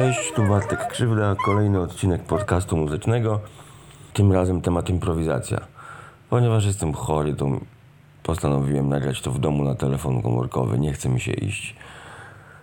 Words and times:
Cześć, 0.00 0.32
tu 0.32 0.44
Bartek 0.44 0.86
Krzywda, 0.88 1.34
kolejny 1.44 1.80
odcinek 1.80 2.22
podcastu 2.22 2.76
muzycznego. 2.76 3.40
Tym 4.12 4.32
razem 4.32 4.60
temat 4.60 4.90
improwizacja. 4.90 5.60
Ponieważ 6.30 6.64
jestem 6.64 6.92
chory, 6.92 7.34
to 7.34 7.46
postanowiłem 8.22 8.88
nagrać 8.88 9.20
to 9.20 9.30
w 9.30 9.38
domu 9.38 9.64
na 9.64 9.74
telefon 9.74 10.22
komórkowy. 10.22 10.78
Nie 10.78 10.92
chce 10.92 11.08
mi 11.08 11.20
się 11.20 11.32
iść 11.32 11.76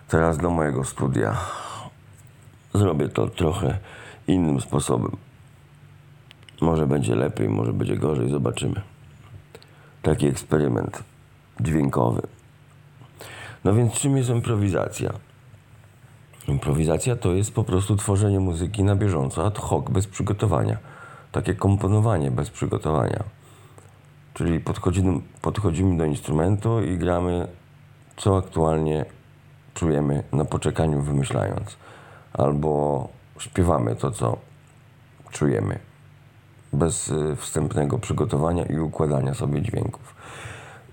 teraz 0.08 0.38
do 0.38 0.50
mojego 0.50 0.84
studia. 0.84 1.36
Zrobię 2.74 3.08
to 3.08 3.26
trochę 3.26 3.78
innym 4.28 4.60
sposobem. 4.60 5.16
Może 6.60 6.86
będzie 6.86 7.14
lepiej, 7.14 7.48
może 7.48 7.72
będzie 7.72 7.96
gorzej, 7.96 8.30
zobaczymy. 8.30 8.80
Taki 10.02 10.26
eksperyment 10.26 11.02
dźwiękowy. 11.60 12.22
No 13.64 13.74
więc 13.74 13.92
czym 13.92 14.16
jest 14.16 14.30
improwizacja? 14.30 15.27
Improwizacja 16.48 17.16
to 17.16 17.32
jest 17.32 17.54
po 17.54 17.64
prostu 17.64 17.96
tworzenie 17.96 18.40
muzyki 18.40 18.84
na 18.84 18.96
bieżąco, 18.96 19.46
ad 19.46 19.58
hoc, 19.58 19.88
bez 19.90 20.06
przygotowania. 20.06 20.78
Takie 21.32 21.54
komponowanie 21.54 22.30
bez 22.30 22.50
przygotowania. 22.50 23.24
Czyli 24.34 24.60
podchodzimy, 24.60 25.20
podchodzimy 25.42 25.96
do 25.96 26.04
instrumentu 26.04 26.82
i 26.82 26.98
gramy, 26.98 27.48
co 28.16 28.36
aktualnie 28.36 29.04
czujemy 29.74 30.22
na 30.32 30.44
poczekaniu, 30.44 31.02
wymyślając. 31.02 31.76
Albo 32.32 33.08
śpiewamy 33.38 33.96
to, 33.96 34.10
co 34.10 34.36
czujemy. 35.30 35.78
Bez 36.72 37.08
y, 37.08 37.36
wstępnego 37.36 37.98
przygotowania 37.98 38.64
i 38.64 38.78
układania 38.78 39.34
sobie 39.34 39.62
dźwięków. 39.62 40.14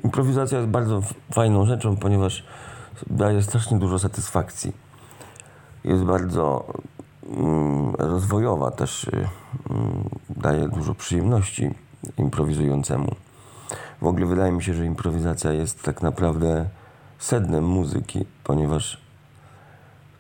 Improwizacja 0.04 0.58
jest 0.58 0.70
bardzo 0.70 1.02
fajną 1.34 1.66
rzeczą, 1.66 1.98
ponieważ 1.98 2.44
daje 3.08 3.42
strasznie 3.42 3.80
dużo 3.80 4.00
satysfakcji. 4.00 4.85
Jest 5.86 6.04
bardzo 6.04 6.66
mm, 7.30 7.96
rozwojowa 7.96 8.72
też, 8.72 9.10
mm, 9.70 10.10
daje 10.30 10.68
dużo 10.68 10.96
przyjemności 10.96 11.72
improwizującemu. 12.18 13.16
W 14.02 14.08
ogóle 14.08 14.26
wydaje 14.26 14.52
mi 14.52 14.64
się, 14.64 14.74
że 14.74 14.86
improwizacja 14.86 15.52
jest 15.52 15.84
tak 15.84 16.02
naprawdę 16.02 16.66
sednem 17.20 17.64
muzyki, 17.64 18.26
ponieważ 18.44 19.02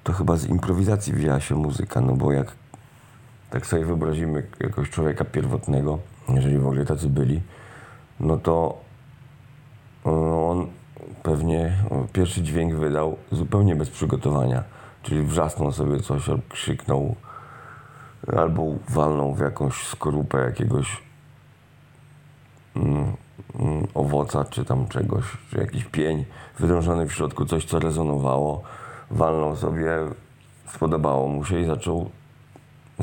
to 0.04 0.14
chyba 0.14 0.36
z 0.36 0.46
improwizacji 0.46 1.14
wzięła 1.14 1.40
się 1.40 1.56
muzyka, 1.56 2.02
no 2.02 2.14
bo 2.14 2.32
jak 2.32 2.52
tak 3.50 3.66
sobie 3.66 3.86
wyobrazimy 3.86 4.48
jakiegoś 4.60 4.90
człowieka 4.90 5.26
pierwotnego, 5.26 6.00
jeżeli 6.30 6.58
w 6.58 6.68
ogóle 6.68 6.86
tacy 6.86 7.10
byli, 7.10 7.42
no 8.20 8.38
to 8.38 8.78
on 10.50 10.68
pewnie 11.24 11.74
pierwszy 12.14 12.42
dźwięk 12.42 12.76
wydał 12.76 13.18
zupełnie 13.32 13.76
bez 13.76 13.90
przygotowania, 13.90 14.64
czyli 15.06 15.24
wrzasnął 15.24 15.72
sobie 15.72 16.00
coś, 16.00 16.24
krzyknął, 16.50 17.16
albo 18.38 18.64
walnął 18.90 19.34
w 19.34 19.40
jakąś 19.40 19.88
skorupę 19.88 20.38
jakiegoś 20.38 21.04
mm, 22.76 23.14
mm, 23.60 23.88
owoca, 23.94 24.46
czy 24.46 24.66
tam 24.66 24.88
czegoś, 24.88 25.24
czy 25.50 25.58
jakiś 25.58 25.84
pień 25.84 26.26
wydrążony 26.60 27.08
w 27.08 27.14
środku, 27.14 27.46
coś 27.46 27.66
co 27.66 27.80
rezonowało, 27.80 28.64
walnął 29.12 29.56
sobie, 29.56 29.88
spodobało 30.68 31.28
mu 31.28 31.46
się 31.46 31.60
i 31.60 31.66
zaczął 31.66 32.10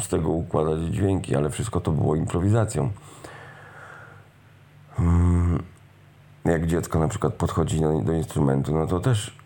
z 0.00 0.09
tego 0.09 0.28
układać 0.28 0.81
dźwięki, 0.81 1.37
ale 1.37 1.50
wszystko 1.50 1.81
to 1.81 1.92
było 1.92 2.16
improwizacją. 2.16 2.91
Mm, 4.98 5.62
jak 6.44 6.66
dziecko 6.66 6.98
na 6.98 7.09
przykład 7.09 7.34
podchodzi 7.34 7.81
do 7.81 8.12
instrumentu, 8.12 8.78
no 8.78 8.87
to 8.87 9.00
też 9.00 9.42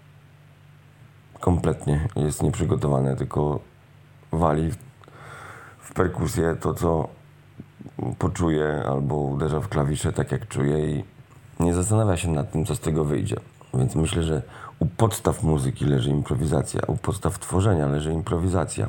kompletnie 1.41 2.09
jest 2.17 2.43
nieprzygotowane, 2.43 3.17
tylko 3.17 3.61
wali 4.33 4.71
w, 5.79 5.95
perkusję 5.95 6.57
to, 6.61 6.75
co 6.75 7.09
poczuje, 8.19 8.83
albo 8.89 9.17
uderza 9.17 9.61
w 9.61 9.69
klawisze 9.69 10.13
tak, 10.13 10.33
jak 10.33 10.49
czuje 10.49 10.91
i 10.91 11.05
nie 11.61 11.75
zastanawia 11.75 12.17
się 12.17 12.31
nad 12.31 12.53
tym, 12.53 12.67
co 12.67 12.77
z 12.77 12.81
tego 12.81 13.05
wyjdzie. 13.05 13.37
Więc 13.75 13.95
myślę, 13.95 14.23
że 14.23 14.43
u 14.79 14.87
podstaw 14.87 15.43
muzyki 15.43 15.85
leży 15.85 16.11
improwizacja, 16.11 16.81
u 16.87 16.97
podstaw 16.97 17.39
tworzenia 17.39 17.87
leży 17.87 18.13
improwizacja. 18.13 18.89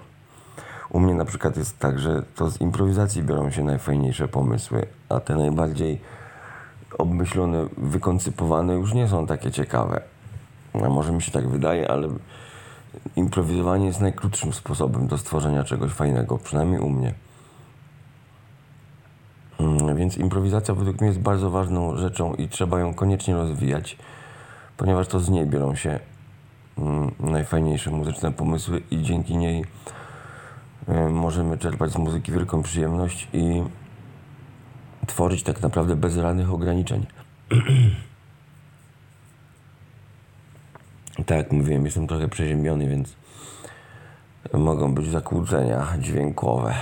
U 0.89 0.99
mnie 0.99 1.13
na 1.13 1.25
przykład 1.25 1.57
jest 1.57 1.79
tak, 1.79 1.99
że 1.99 2.23
to 2.35 2.49
z 2.49 2.61
improwizacji 2.61 3.23
biorą 3.23 3.51
się 3.51 3.63
najfajniejsze 3.63 4.27
pomysły, 4.27 4.87
a 5.09 5.19
te 5.19 5.35
najbardziej 5.35 6.01
obmyślone, 6.97 7.67
wykoncypowane 7.77 8.73
już 8.73 8.93
nie 8.93 9.07
są 9.07 9.27
takie 9.27 9.51
ciekawe. 9.51 10.01
No, 10.73 10.89
może 10.89 11.11
mi 11.11 11.21
się 11.21 11.31
tak 11.31 11.47
wydaje, 11.47 11.91
ale 11.91 12.07
improwizowanie 13.15 13.85
jest 13.85 14.01
najkrótszym 14.01 14.53
sposobem 14.53 15.07
do 15.07 15.17
stworzenia 15.17 15.63
czegoś 15.63 15.91
fajnego, 15.91 16.37
przynajmniej 16.37 16.79
u 16.79 16.89
mnie. 16.89 17.13
Mm, 19.59 19.95
więc 19.95 20.17
improwizacja 20.17 20.73
według 20.73 21.01
mnie 21.01 21.07
jest 21.07 21.19
bardzo 21.19 21.49
ważną 21.49 21.97
rzeczą 21.97 22.33
i 22.33 22.47
trzeba 22.47 22.79
ją 22.79 22.93
koniecznie 22.93 23.35
rozwijać, 23.35 23.97
ponieważ 24.77 25.07
to 25.07 25.19
z 25.19 25.29
niej 25.29 25.45
biorą 25.45 25.75
się 25.75 25.99
mm, 26.77 27.11
najfajniejsze 27.19 27.91
muzyczne 27.91 28.31
pomysły 28.31 28.81
i 28.91 29.01
dzięki 29.01 29.37
niej 29.37 29.65
y, 30.89 31.09
możemy 31.09 31.57
czerpać 31.57 31.91
z 31.91 31.97
muzyki 31.97 32.31
wielką 32.31 32.63
przyjemność 32.63 33.27
i 33.33 33.63
tworzyć 35.07 35.43
tak 35.43 35.61
naprawdę 35.61 35.95
bez 35.95 36.15
żadnych 36.15 36.53
ograniczeń. 36.53 37.05
tak 41.25 41.51
mówiłem, 41.51 41.85
jestem 41.85 42.07
trochę 42.07 42.27
przeziębiony, 42.27 42.89
więc 42.89 43.15
mogą 44.53 44.93
być 44.93 45.07
zakłócenia 45.07 45.87
dźwiękowe. 45.99 46.73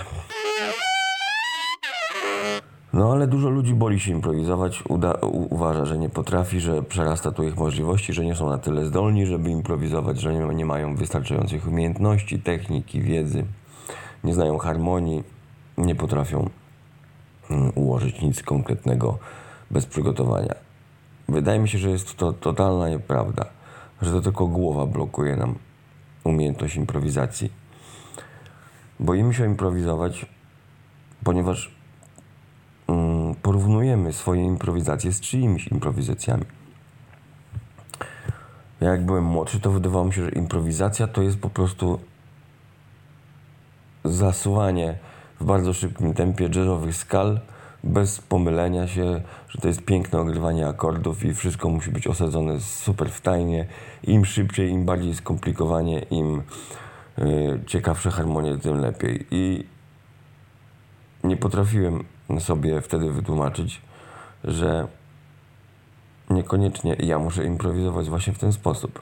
No 2.93 3.11
ale 3.11 3.27
dużo 3.27 3.49
ludzi 3.49 3.73
boli 3.73 3.99
się 3.99 4.11
improwizować, 4.11 4.83
uda, 4.89 5.13
u, 5.13 5.53
uważa, 5.55 5.85
że 5.85 5.97
nie 5.97 6.09
potrafi, 6.09 6.59
że 6.59 6.83
przerasta 6.83 7.31
tu 7.31 7.43
ich 7.43 7.57
możliwości, 7.57 8.13
że 8.13 8.25
nie 8.25 8.35
są 8.35 8.49
na 8.49 8.57
tyle 8.57 8.85
zdolni, 8.85 9.25
żeby 9.25 9.49
improwizować, 9.49 10.21
że 10.21 10.33
nie, 10.33 10.55
nie 10.55 10.65
mają 10.65 10.95
wystarczających 10.95 11.67
umiejętności, 11.67 12.39
techniki, 12.39 13.01
wiedzy, 13.01 13.45
nie 14.23 14.33
znają 14.33 14.57
harmonii, 14.57 15.23
nie 15.77 15.95
potrafią 15.95 16.49
mm, 17.49 17.71
ułożyć 17.75 18.21
nic 18.21 18.43
konkretnego 18.43 19.17
bez 19.71 19.85
przygotowania. 19.85 20.55
Wydaje 21.29 21.59
mi 21.59 21.69
się, 21.69 21.77
że 21.77 21.89
jest 21.89 22.15
to 22.15 22.33
totalna 22.33 22.89
nieprawda, 22.89 23.45
że 24.01 24.11
to 24.11 24.21
tylko 24.21 24.47
głowa 24.47 24.85
blokuje 24.85 25.35
nam 25.35 25.55
umiejętność 26.23 26.75
improwizacji. 26.75 27.51
Boimy 28.99 29.33
się 29.33 29.45
improwizować, 29.45 30.25
ponieważ 31.23 31.75
mm, 32.87 33.35
porównujemy 33.35 34.13
swoje 34.13 34.43
improwizacje 34.43 35.11
z 35.11 35.21
czyimiś 35.21 35.67
improwizacjami. 35.67 36.45
Ja 38.81 38.89
jak 38.89 39.05
byłem 39.05 39.23
młodszy, 39.23 39.59
to 39.59 39.71
wydawało 39.71 40.05
mi 40.05 40.13
się, 40.13 40.23
że 40.23 40.29
improwizacja 40.29 41.07
to 41.07 41.21
jest 41.21 41.37
po 41.37 41.49
prostu 41.49 41.99
zasuwanie 44.03 44.97
w 45.39 45.45
bardzo 45.45 45.73
szybkim 45.73 46.13
tempie 46.13 46.49
jazzowych 46.55 46.95
skal, 46.95 47.39
bez 47.85 48.21
pomylenia 48.21 48.87
się, 48.87 49.21
że 49.49 49.61
to 49.61 49.67
jest 49.67 49.85
piękne 49.85 50.19
ogrywanie 50.19 50.67
akordów 50.67 51.25
i 51.25 51.33
wszystko 51.33 51.69
musi 51.69 51.91
być 51.91 52.07
osadzone 52.07 52.59
super 52.59 53.11
fajnie. 53.11 53.65
Im 54.03 54.25
szybciej, 54.25 54.69
im 54.69 54.85
bardziej 54.85 55.15
skomplikowanie, 55.15 55.99
im 55.99 56.41
y, 57.19 57.59
ciekawsze 57.67 58.11
harmonie, 58.11 58.57
tym 58.57 58.77
lepiej. 58.77 59.27
I 59.31 59.65
nie 61.23 61.37
potrafiłem 61.37 62.03
sobie 62.39 62.81
wtedy 62.81 63.11
wytłumaczyć, 63.11 63.81
że 64.43 64.87
niekoniecznie 66.29 66.95
ja 66.99 67.19
muszę 67.19 67.45
improwizować 67.45 68.09
właśnie 68.09 68.33
w 68.33 68.39
ten 68.39 68.53
sposób. 68.53 69.01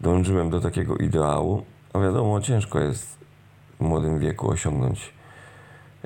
Dążyłem 0.00 0.50
do 0.50 0.60
takiego 0.60 0.96
ideału, 0.96 1.64
a 1.92 1.98
wiadomo, 1.98 2.40
ciężko 2.40 2.80
jest 2.80 3.18
w 3.78 3.80
młodym 3.80 4.18
wieku 4.18 4.50
osiągnąć 4.50 5.12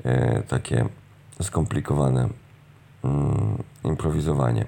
e, 0.03 0.43
takie 0.43 0.85
skomplikowane 1.43 2.29
mm, 3.03 3.63
improwizowanie. 3.83 4.65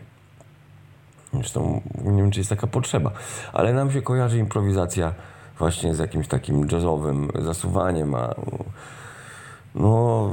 Zresztą 1.33 1.81
nie 2.03 2.21
wiem, 2.21 2.31
czy 2.31 2.39
jest 2.39 2.49
taka 2.49 2.67
potrzeba, 2.67 3.11
ale 3.53 3.73
nam 3.73 3.91
się 3.91 4.01
kojarzy 4.01 4.37
improwizacja 4.37 5.13
właśnie 5.59 5.95
z 5.95 5.99
jakimś 5.99 6.27
takim 6.27 6.67
jazzowym 6.71 7.29
zasuwaniem, 7.39 8.15
a 8.15 8.35
no 9.75 10.29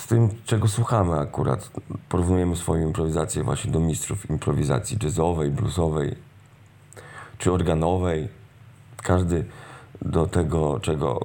z 0.00 0.06
tym, 0.06 0.28
czego 0.44 0.68
słuchamy 0.68 1.18
akurat. 1.18 1.70
Porównujemy 2.08 2.56
swoją 2.56 2.86
improwizację 2.86 3.42
właśnie 3.42 3.72
do 3.72 3.80
mistrzów 3.80 4.30
improwizacji 4.30 4.98
jazzowej, 5.02 5.50
bluesowej 5.50 6.16
czy 7.38 7.52
organowej. 7.52 8.28
Każdy 9.02 9.44
do 10.02 10.26
tego, 10.26 10.80
czego, 10.80 11.20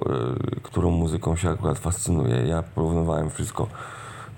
y, 0.56 0.60
którą 0.60 0.90
muzyką 0.90 1.36
się 1.36 1.50
akurat 1.50 1.78
fascynuje. 1.78 2.46
Ja 2.46 2.62
porównywałem 2.62 3.30
wszystko 3.30 3.66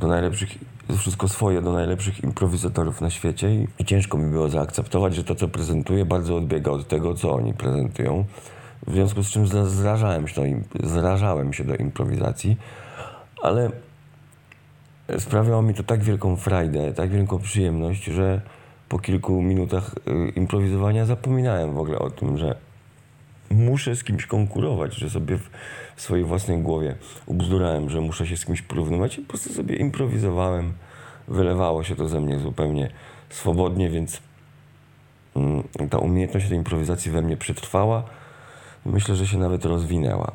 do 0.00 0.08
najlepszych, 0.08 0.58
wszystko 0.98 1.28
swoje 1.28 1.62
do 1.62 1.72
najlepszych 1.72 2.24
improwizatorów 2.24 3.00
na 3.00 3.10
świecie 3.10 3.54
i, 3.54 3.68
i 3.78 3.84
ciężko 3.84 4.18
mi 4.18 4.30
było 4.30 4.48
zaakceptować, 4.48 5.14
że 5.14 5.24
to, 5.24 5.34
co 5.34 5.48
prezentuję, 5.48 6.04
bardzo 6.04 6.36
odbiega 6.36 6.70
od 6.70 6.88
tego, 6.88 7.14
co 7.14 7.34
oni 7.34 7.54
prezentują. 7.54 8.24
w 8.86 8.92
związku 8.92 9.22
z 9.22 9.30
czym 9.30 9.46
zrażałem 9.66 10.28
się, 10.28 10.34
do, 10.40 10.88
zrażałem 10.88 11.52
się 11.52 11.64
do 11.64 11.76
improwizacji, 11.76 12.56
ale 13.42 13.70
sprawiało 15.18 15.62
mi 15.62 15.74
to 15.74 15.82
tak 15.82 16.02
wielką 16.02 16.36
frajdę, 16.36 16.92
tak 16.92 17.10
wielką 17.10 17.38
przyjemność, 17.38 18.04
że 18.04 18.40
po 18.88 18.98
kilku 18.98 19.42
minutach 19.42 19.94
y, 20.08 20.28
improwizowania 20.28 21.06
zapominałem 21.06 21.74
w 21.74 21.78
ogóle 21.78 21.98
o 21.98 22.10
tym, 22.10 22.38
że 22.38 22.56
muszę 23.50 23.96
z 23.96 24.04
kimś 24.04 24.26
konkurować, 24.26 24.94
że 24.94 25.10
sobie 25.10 25.38
w 25.96 26.02
swojej 26.02 26.24
własnej 26.24 26.58
głowie 26.58 26.96
ubzdurałem, 27.26 27.90
że 27.90 28.00
muszę 28.00 28.26
się 28.26 28.36
z 28.36 28.44
kimś 28.44 28.62
porównywać 28.62 29.18
i 29.18 29.22
po 29.22 29.28
prostu 29.28 29.52
sobie 29.52 29.76
improwizowałem. 29.76 30.72
Wylewało 31.28 31.84
się 31.84 31.96
to 31.96 32.08
ze 32.08 32.20
mnie 32.20 32.38
zupełnie 32.38 32.90
swobodnie, 33.30 33.90
więc 33.90 34.20
mm, 35.36 35.64
ta 35.90 35.98
umiejętność 35.98 36.48
tej 36.48 36.56
improwizacji 36.56 37.10
we 37.10 37.22
mnie 37.22 37.36
przetrwała. 37.36 38.04
Myślę, 38.86 39.16
że 39.16 39.26
się 39.26 39.38
nawet 39.38 39.64
rozwinęła 39.64 40.32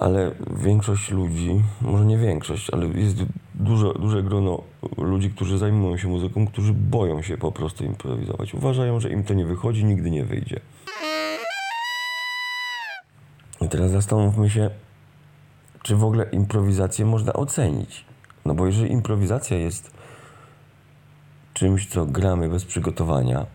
ale 0.00 0.30
większość 0.56 1.10
ludzi, 1.10 1.62
może 1.80 2.04
nie 2.04 2.18
większość, 2.18 2.70
ale 2.70 2.86
jest 2.86 3.16
dużo, 3.60 3.92
duże 3.94 4.22
grono 4.22 4.62
ludzi, 4.98 5.30
którzy 5.30 5.58
zajmują 5.58 5.96
się 5.96 6.08
muzyką, 6.08 6.46
którzy 6.46 6.72
boją 6.72 7.22
się 7.22 7.38
po 7.38 7.52
prostu 7.52 7.84
improwizować. 7.84 8.54
Uważają, 8.54 9.00
że 9.00 9.10
im 9.10 9.24
to 9.24 9.34
nie 9.34 9.46
wychodzi, 9.46 9.84
nigdy 9.84 10.10
nie 10.10 10.24
wyjdzie. 10.24 10.60
I 13.60 13.68
teraz 13.68 13.90
zastanówmy 13.90 14.50
się, 14.50 14.70
czy 15.82 15.96
w 15.96 16.04
ogóle 16.04 16.24
improwizację 16.32 17.06
można 17.06 17.32
ocenić. 17.32 18.04
No 18.44 18.54
bo 18.54 18.66
jeżeli 18.66 18.92
improwizacja 18.92 19.56
jest 19.56 19.90
czymś, 21.54 21.86
co 21.86 22.06
gramy 22.06 22.48
bez 22.48 22.64
przygotowania, 22.64 23.46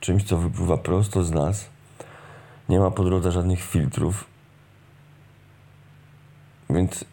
czymś, 0.00 0.24
co 0.24 0.36
wypływa 0.36 0.76
prosto 0.76 1.24
z 1.24 1.30
nas, 1.30 1.68
nie 2.68 2.80
ma 2.80 2.90
po 2.90 3.04
drodze 3.04 3.32
żadnych 3.32 3.62
filtrów, 3.62 4.24
więc 6.70 7.04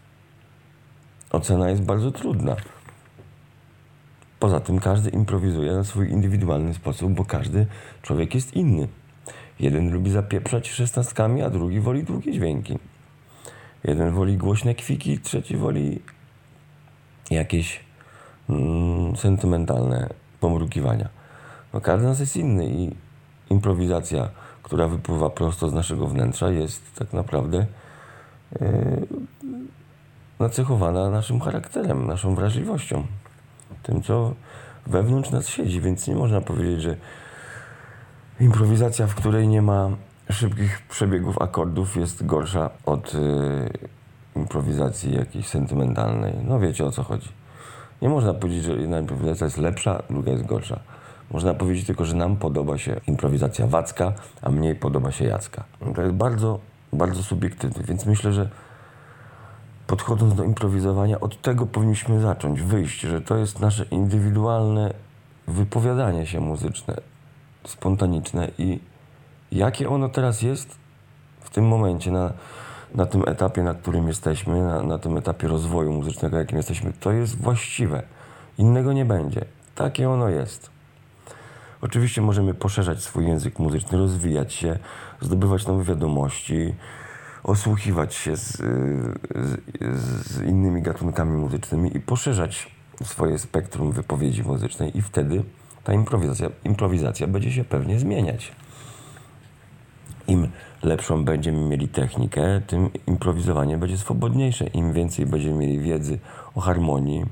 ocena 1.31 1.69
jest 1.69 1.81
bardzo 1.81 2.11
trudna. 2.11 2.55
Poza 4.39 4.59
tym 4.59 4.79
każdy 4.79 5.09
improwizuje 5.09 5.71
na 5.71 5.83
swój 5.83 6.11
indywidualny 6.11 6.73
sposób, 6.73 7.11
bo 7.11 7.25
każdy 7.25 7.67
człowiek 8.01 8.35
jest 8.35 8.53
inny. 8.53 8.87
Jeden 9.59 9.93
lubi 9.93 10.11
zapieprzać 10.11 10.69
szesnastkami, 10.69 11.41
a 11.41 11.49
drugi 11.49 11.79
woli 11.79 12.03
długie 12.03 12.31
dźwięki. 12.31 12.79
Jeden 13.83 14.11
woli 14.11 14.37
głośne 14.37 14.75
kwiki, 14.75 15.19
trzeci 15.19 15.57
woli 15.57 16.01
jakieś 17.31 17.79
mm, 18.49 19.15
sentymentalne 19.15 20.09
pomrukiwania. 20.39 21.09
No 21.73 21.81
każdy 21.81 22.07
nas 22.07 22.19
jest 22.19 22.35
inny 22.35 22.65
i 22.69 22.95
improwizacja, 23.49 24.29
która 24.63 24.87
wypływa 24.87 25.29
prosto 25.29 25.69
z 25.69 25.73
naszego 25.73 26.07
wnętrza, 26.07 26.49
jest 26.49 26.95
tak 26.95 27.13
naprawdę 27.13 27.65
yy, 28.61 29.07
nacechowana 30.39 31.09
naszym 31.09 31.39
charakterem, 31.39 32.07
naszą 32.07 32.35
wrażliwością, 32.35 33.03
tym, 33.83 34.03
co 34.03 34.33
wewnątrz 34.87 35.29
nas 35.29 35.47
siedzi, 35.47 35.81
więc 35.81 36.07
nie 36.07 36.15
można 36.15 36.41
powiedzieć, 36.41 36.81
że 36.81 36.95
improwizacja, 38.39 39.07
w 39.07 39.15
której 39.15 39.47
nie 39.47 39.61
ma 39.61 39.89
szybkich 40.29 40.81
przebiegów 40.89 41.41
akordów, 41.41 41.95
jest 41.95 42.25
gorsza 42.25 42.69
od 42.85 43.15
y, 43.15 43.19
improwizacji 44.35 45.15
jakiejś 45.15 45.47
sentymentalnej. 45.47 46.33
No 46.47 46.59
wiecie 46.59 46.85
o 46.85 46.91
co 46.91 47.03
chodzi. 47.03 47.29
Nie 48.01 48.09
można 48.09 48.33
powiedzieć, 48.33 48.63
że 48.63 48.71
jedna 48.71 48.99
improwizacja 48.99 49.45
jest 49.45 49.57
lepsza, 49.57 50.03
druga 50.09 50.31
jest 50.31 50.45
gorsza. 50.45 50.79
Można 51.31 51.53
powiedzieć 51.53 51.85
tylko, 51.85 52.05
że 52.05 52.15
nam 52.15 52.37
podoba 52.37 52.77
się 52.77 53.01
improwizacja 53.07 53.67
wacka, 53.67 54.13
a 54.41 54.49
mniej 54.49 54.75
podoba 54.75 55.11
się 55.11 55.25
jacka. 55.25 55.63
To 55.95 56.01
jest 56.01 56.13
bardzo, 56.13 56.59
bardzo 56.93 57.23
subiektywne, 57.23 57.83
więc 57.83 58.05
myślę, 58.05 58.33
że 58.33 58.49
podchodząc 59.87 60.35
do 60.35 60.43
improwizowania, 60.43 61.19
od 61.19 61.41
tego 61.41 61.65
powinniśmy 61.65 62.19
zacząć, 62.19 62.61
wyjść, 62.61 62.99
że 63.01 63.21
to 63.21 63.37
jest 63.37 63.59
nasze 63.59 63.85
indywidualne 63.91 64.93
wypowiadanie 65.47 66.25
się 66.25 66.39
muzyczne, 66.39 66.95
spontaniczne 67.63 68.51
i 68.57 68.79
jakie 69.51 69.89
ono 69.89 70.09
teraz 70.09 70.41
jest 70.41 70.75
w 71.39 71.49
tym 71.49 71.67
momencie, 71.67 72.11
na, 72.11 72.33
na 72.95 73.05
tym 73.05 73.23
etapie, 73.27 73.63
na 73.63 73.73
którym 73.73 74.07
jesteśmy, 74.07 74.61
na, 74.63 74.83
na 74.83 74.99
tym 74.99 75.17
etapie 75.17 75.47
rozwoju 75.47 75.93
muzycznego, 75.93 76.37
jakim 76.37 76.57
jesteśmy, 76.57 76.93
to 76.99 77.11
jest 77.11 77.37
właściwe. 77.37 78.03
Innego 78.57 78.93
nie 78.93 79.05
będzie. 79.05 79.45
Takie 79.75 80.09
ono 80.09 80.29
jest. 80.29 80.69
Oczywiście 81.81 82.21
możemy 82.21 82.53
poszerzać 82.53 83.03
swój 83.03 83.27
język 83.27 83.59
muzyczny, 83.59 83.97
rozwijać 83.97 84.53
się, 84.53 84.79
zdobywać 85.21 85.67
nowe 85.67 85.83
wiadomości, 85.83 86.75
osłuchiwać 87.47 88.15
się 88.15 88.37
z, 88.37 88.57
z, 88.57 89.59
z, 90.27 90.41
innymi 90.41 90.81
gatunkami 90.81 91.37
muzycznymi 91.37 91.97
i 91.97 91.99
poszerzać 91.99 92.71
swoje 93.03 93.39
spektrum 93.39 93.91
wypowiedzi 93.91 94.43
muzycznej 94.43 94.97
i 94.97 95.01
wtedy 95.01 95.43
ta 95.83 95.93
improwizacja, 95.93 96.49
improwizacja 96.63 97.27
będzie 97.27 97.51
się 97.51 97.63
pewnie 97.63 97.99
zmieniać. 97.99 98.51
Im 100.27 100.47
lepszą 100.83 101.25
będziemy 101.25 101.57
mieli 101.57 101.87
technikę, 101.87 102.61
tym 102.67 102.89
improwizowanie 103.07 103.77
będzie 103.77 103.97
swobodniejsze. 103.97 104.65
Im 104.67 104.93
więcej 104.93 105.25
będziemy 105.25 105.57
mieli 105.57 105.79
wiedzy 105.79 106.19
o 106.55 106.61
harmonii, 106.61 107.25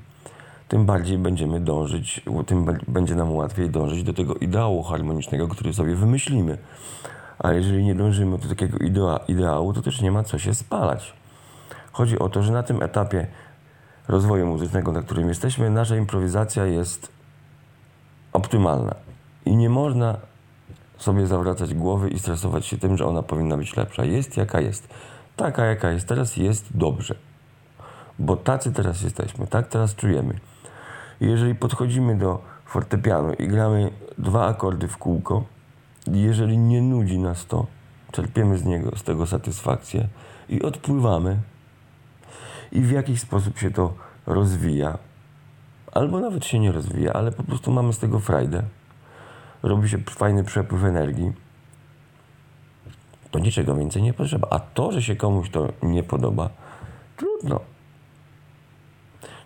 tym 0.67 0.85
bardziej 0.85 1.17
będziemy 1.17 1.59
dążyć, 1.59 2.21
tym 2.45 2.65
będzie 2.87 3.15
nam 3.15 3.31
łatwiej 3.31 3.69
dążyć 3.69 4.03
do 4.03 4.13
tego 4.13 4.35
ideału 4.35 4.83
harmonicznego, 4.83 5.47
który 5.47 5.73
sobie 5.73 5.95
wymyślimy. 5.95 6.57
A 7.39 7.51
jeżeli 7.51 7.83
nie 7.83 7.95
dążymy 7.95 8.37
do 8.37 8.47
takiego 8.47 8.77
ideału, 9.27 9.73
to 9.73 9.81
też 9.81 10.01
nie 10.01 10.11
ma 10.11 10.23
co 10.23 10.39
się 10.39 10.55
spalać. 10.55 11.13
Chodzi 11.91 12.19
o 12.19 12.29
to, 12.29 12.43
że 12.43 12.53
na 12.53 12.63
tym 12.63 12.81
etapie 12.81 13.27
rozwoju 14.07 14.45
muzycznego, 14.45 14.91
na 14.91 15.01
którym 15.01 15.29
jesteśmy, 15.29 15.69
nasza 15.69 15.95
improwizacja 15.95 16.65
jest 16.65 17.11
optymalna. 18.33 18.95
I 19.45 19.55
nie 19.55 19.69
można 19.69 20.17
sobie 20.97 21.27
zawracać 21.27 21.73
głowy 21.73 22.09
i 22.09 22.19
stresować 22.19 22.65
się 22.65 22.77
tym, 22.77 22.97
że 22.97 23.05
ona 23.05 23.23
powinna 23.23 23.57
być 23.57 23.77
lepsza. 23.77 24.05
Jest 24.05 24.37
jaka 24.37 24.61
jest. 24.61 24.87
Taka 25.35 25.65
jaka 25.65 25.91
jest 25.91 26.07
teraz, 26.07 26.37
jest 26.37 26.77
dobrze. 26.77 27.15
Bo 28.19 28.37
tacy 28.37 28.71
teraz 28.71 29.01
jesteśmy, 29.01 29.47
tak 29.47 29.67
teraz 29.67 29.95
czujemy. 29.95 30.39
I 31.21 31.25
jeżeli 31.25 31.55
podchodzimy 31.55 32.17
do 32.17 32.41
fortepianu 32.65 33.33
i 33.33 33.47
gramy 33.47 33.91
dwa 34.17 34.47
akordy 34.47 34.87
w 34.87 34.97
kółko, 34.97 35.43
jeżeli 36.11 36.57
nie 36.57 36.81
nudzi 36.81 37.19
nas 37.19 37.45
to, 37.45 37.65
czerpiemy 38.11 38.57
z 38.57 38.65
niego, 38.65 38.97
z 38.97 39.03
tego 39.03 39.27
satysfakcję 39.27 40.07
i 40.49 40.61
odpływamy. 40.61 41.37
I 42.71 42.81
w 42.81 42.91
jakiś 42.91 43.21
sposób 43.21 43.57
się 43.57 43.71
to 43.71 43.93
rozwija, 44.25 44.97
albo 45.91 46.19
nawet 46.19 46.45
się 46.45 46.59
nie 46.59 46.71
rozwija, 46.71 47.13
ale 47.13 47.31
po 47.31 47.43
prostu 47.43 47.71
mamy 47.71 47.93
z 47.93 47.99
tego 47.99 48.19
frajdę, 48.19 48.63
robi 49.63 49.89
się 49.89 49.97
fajny 49.97 50.43
przepływ 50.43 50.83
energii, 50.83 51.33
to 53.31 53.39
niczego 53.39 53.75
więcej 53.75 54.03
nie 54.03 54.13
potrzeba. 54.13 54.47
A 54.51 54.59
to, 54.59 54.91
że 54.91 55.01
się 55.01 55.15
komuś 55.15 55.49
to 55.49 55.67
nie 55.83 56.03
podoba, 56.03 56.49
trudno. 57.17 57.59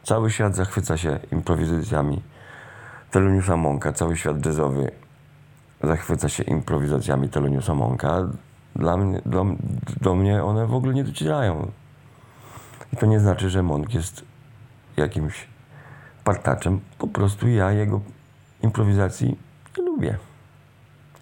Cały 0.04 0.32
świat 0.32 0.56
zachwyca 0.56 0.98
się 0.98 1.20
improwizacjami 1.32 2.22
Teloniusa 3.12 3.58
Monka, 3.58 3.94
cały 3.94 4.18
świat 4.18 4.46
jazzowy 4.46 4.92
zachwyca 5.84 6.30
się 6.30 6.44
improwizacjami 6.44 7.30
Teloniusa 7.30 7.76
Monka. 7.76 8.28
Dla 8.76 8.98
mnie, 8.98 9.22
do 10.02 10.16
mnie 10.16 10.44
one 10.44 10.68
w 10.68 10.74
ogóle 10.74 10.94
nie 10.94 11.04
docierają. 11.04 11.72
I 12.94 12.98
to 12.98 13.06
nie 13.06 13.20
znaczy, 13.20 13.50
że 13.50 13.64
Monk 13.64 13.94
jest 13.94 14.26
jakimś 14.98 15.48
partaczem. 16.24 16.80
Po 16.98 17.08
prostu 17.08 17.48
ja 17.48 17.72
jego 17.72 18.02
improwizacji 18.64 19.38
nie 19.78 19.84
lubię. 19.84 20.18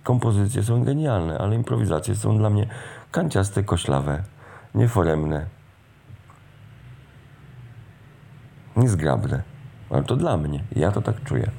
Kompozycje 0.04 0.64
są 0.64 0.84
genialne, 0.84 1.38
ale 1.38 1.56
improwizacje 1.56 2.16
są 2.16 2.38
dla 2.38 2.50
mnie 2.50 2.68
kanciaste, 3.12 3.64
koślawe, 3.64 4.24
nieforemne, 4.76 5.46
niezgrabne. 8.76 9.44
Ale 9.90 10.04
to 10.04 10.16
dla 10.16 10.38
mnie. 10.38 10.64
Ja 10.76 10.92
to 10.92 11.02
tak 11.02 11.24
czuję. 11.24 11.52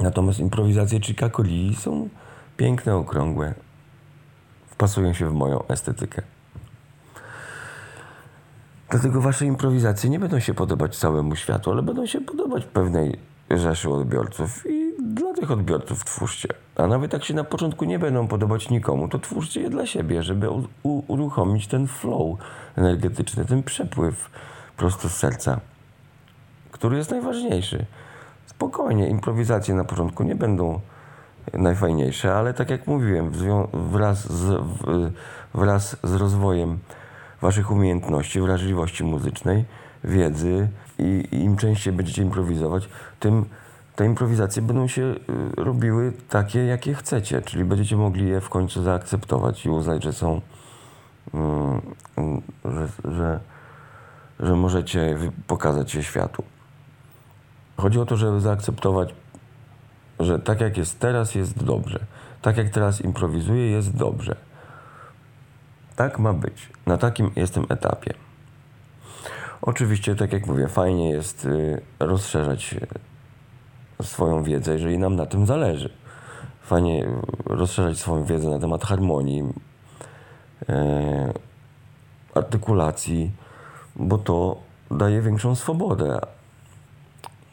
Natomiast 0.00 0.38
improwizacje 0.38 1.00
Chicago 1.02 1.42
Lee 1.42 1.76
są 1.76 2.08
piękne, 2.56 2.96
okrągłe. 2.96 3.54
Wpasują 4.66 5.12
się 5.12 5.28
w 5.28 5.32
moją 5.32 5.66
estetykę. 5.66 6.22
Dlatego 8.90 9.20
wasze 9.20 9.46
improwizacje 9.46 10.10
nie 10.10 10.18
będą 10.18 10.40
się 10.40 10.54
podobać 10.54 10.96
całemu 10.96 11.36
światu, 11.36 11.70
ale 11.70 11.82
będą 11.82 12.06
się 12.06 12.20
podobać 12.20 12.64
pewnej 12.64 13.18
rzeszy 13.50 13.90
odbiorców 13.90 14.66
i 14.70 14.92
dla 15.02 15.34
tych 15.34 15.50
odbiorców 15.50 16.04
twórzcie. 16.04 16.48
A 16.76 16.86
nawet 16.86 17.12
jak 17.12 17.24
się 17.24 17.34
na 17.34 17.44
początku 17.44 17.84
nie 17.84 17.98
będą 17.98 18.28
podobać 18.28 18.70
nikomu, 18.70 19.08
to 19.08 19.18
twórzcie 19.18 19.60
je 19.60 19.70
dla 19.70 19.86
siebie, 19.86 20.22
żeby 20.22 20.48
uruchomić 20.82 21.66
ten 21.66 21.86
flow 21.86 22.38
energetyczny, 22.76 23.44
ten 23.44 23.62
przepływ 23.62 24.30
prosto 24.76 25.08
z 25.08 25.12
serca, 25.12 25.60
który 26.70 26.96
jest 26.96 27.10
najważniejszy 27.10 27.86
spokojnie, 28.46 29.08
improwizacje 29.08 29.74
na 29.74 29.84
początku 29.84 30.22
nie 30.22 30.34
będą 30.34 30.80
najfajniejsze, 31.52 32.34
ale 32.34 32.54
tak 32.54 32.70
jak 32.70 32.86
mówiłem, 32.86 33.32
wraz 33.72 34.32
z, 34.32 34.62
wraz 35.54 35.96
z 36.04 36.14
rozwojem 36.14 36.78
waszych 37.40 37.70
umiejętności, 37.70 38.40
wrażliwości 38.40 39.04
muzycznej, 39.04 39.64
wiedzy 40.04 40.68
i, 40.98 41.28
im 41.32 41.56
częściej 41.56 41.92
będziecie 41.92 42.22
improwizować, 42.22 42.88
tym 43.20 43.44
te 43.96 44.06
improwizacje 44.06 44.62
będą 44.62 44.88
się 44.88 45.02
y, 45.02 45.16
robiły 45.56 46.12
takie, 46.28 46.64
jakie 46.64 46.94
chcecie, 46.94 47.42
czyli 47.42 47.64
będziecie 47.64 47.96
mogli 47.96 48.28
je 48.28 48.40
w 48.40 48.48
końcu 48.48 48.82
zaakceptować 48.82 49.66
i 49.66 49.70
uznać, 49.70 50.02
że 50.04 50.12
są, 50.12 50.40
mm, 51.34 51.80
że, 52.64 52.88
że, 53.04 53.40
że 54.40 54.56
możecie 54.56 55.18
pokazać 55.46 55.94
je 55.94 56.02
światu. 56.02 56.42
Chodzi 57.76 58.00
o 58.00 58.06
to, 58.06 58.16
żeby 58.16 58.40
zaakceptować, 58.40 59.14
że 60.20 60.38
tak 60.38 60.60
jak 60.60 60.76
jest 60.76 61.00
teraz, 61.00 61.34
jest 61.34 61.64
dobrze. 61.64 62.00
Tak 62.42 62.56
jak 62.56 62.70
teraz 62.70 63.00
improwizuję, 63.00 63.70
jest 63.70 63.96
dobrze. 63.96 64.36
Tak 65.96 66.18
ma 66.18 66.32
być. 66.32 66.70
Na 66.86 66.96
takim 66.98 67.30
jestem 67.36 67.66
etapie. 67.68 68.14
Oczywiście, 69.62 70.14
tak 70.14 70.32
jak 70.32 70.46
mówię, 70.46 70.68
fajnie 70.68 71.10
jest 71.10 71.44
y, 71.44 71.80
rozszerzać 71.98 72.74
swoją 74.02 74.42
wiedzę, 74.42 74.72
jeżeli 74.72 74.98
nam 74.98 75.16
na 75.16 75.26
tym 75.26 75.46
zależy. 75.46 75.90
Fajnie 76.62 77.08
rozszerzać 77.44 77.98
swoją 77.98 78.24
wiedzę 78.24 78.48
na 78.48 78.58
temat 78.58 78.84
harmonii, 78.84 79.52
artykulacji, 82.34 83.30
bo 83.96 84.18
to 84.18 84.56
daje 84.90 85.22
większą 85.22 85.54
swobodę 85.54 86.20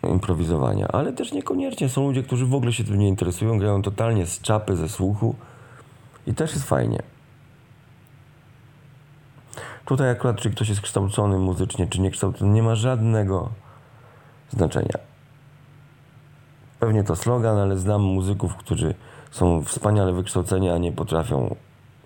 improwizowania, 0.10 0.88
ale 0.88 1.14
też 1.14 1.34
niekoniecznie. 1.34 1.90
Są 1.90 2.08
ludzie, 2.08 2.24
którzy 2.24 2.46
w 2.46 2.54
ogóle 2.54 2.74
się 2.74 2.84
tym 2.84 3.00
nie 3.00 3.08
interesują, 3.08 3.60
grają 3.60 3.82
totalnie 3.82 4.26
z 4.26 4.42
czapy, 4.42 4.76
ze 4.76 4.90
słuchu 4.90 5.36
i 6.28 6.34
też 6.34 6.54
jest 6.54 6.68
fajnie. 6.68 7.04
Tutaj 9.86 10.10
akurat, 10.10 10.38
czy 10.38 10.52
ktoś 10.52 10.70
jest 10.70 10.82
kształcony 10.82 11.38
muzycznie, 11.40 11.88
czy 11.88 12.02
niekształcony, 12.02 12.52
nie 12.52 12.64
ma 12.64 12.76
żadnego 12.76 13.50
znaczenia. 14.50 14.98
Pewnie 16.80 17.04
to 17.04 17.16
slogan, 17.16 17.58
ale 17.58 17.78
znam 17.78 18.02
muzyków, 18.02 18.56
którzy 18.56 18.96
są 19.32 19.64
wspaniale 19.64 20.14
wykształceni, 20.14 20.70
a 20.70 20.78
nie 20.78 20.92
potrafią 20.92 21.56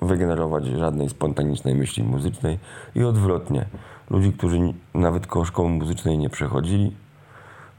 wygenerować 0.02 0.66
żadnej 0.66 1.10
spontanicznej 1.10 1.76
myśli 1.76 2.04
muzycznej 2.04 2.60
i 2.96 3.04
odwrotnie. 3.04 3.66
Ludzi, 4.10 4.34
którzy 4.34 4.60
nawet 4.94 5.28
koło 5.28 5.46
szkoły 5.46 5.70
muzycznej 5.70 6.18
nie 6.18 6.30
przechodzili, 6.30 6.96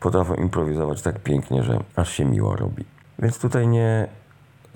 potrafią 0.00 0.34
improwizować 0.34 1.02
tak 1.02 1.18
pięknie, 1.18 1.62
że 1.62 1.80
aż 1.96 2.12
się 2.12 2.24
miło 2.24 2.56
robi. 2.56 2.84
Więc 3.18 3.38
tutaj 3.38 3.68
nie 3.68 4.08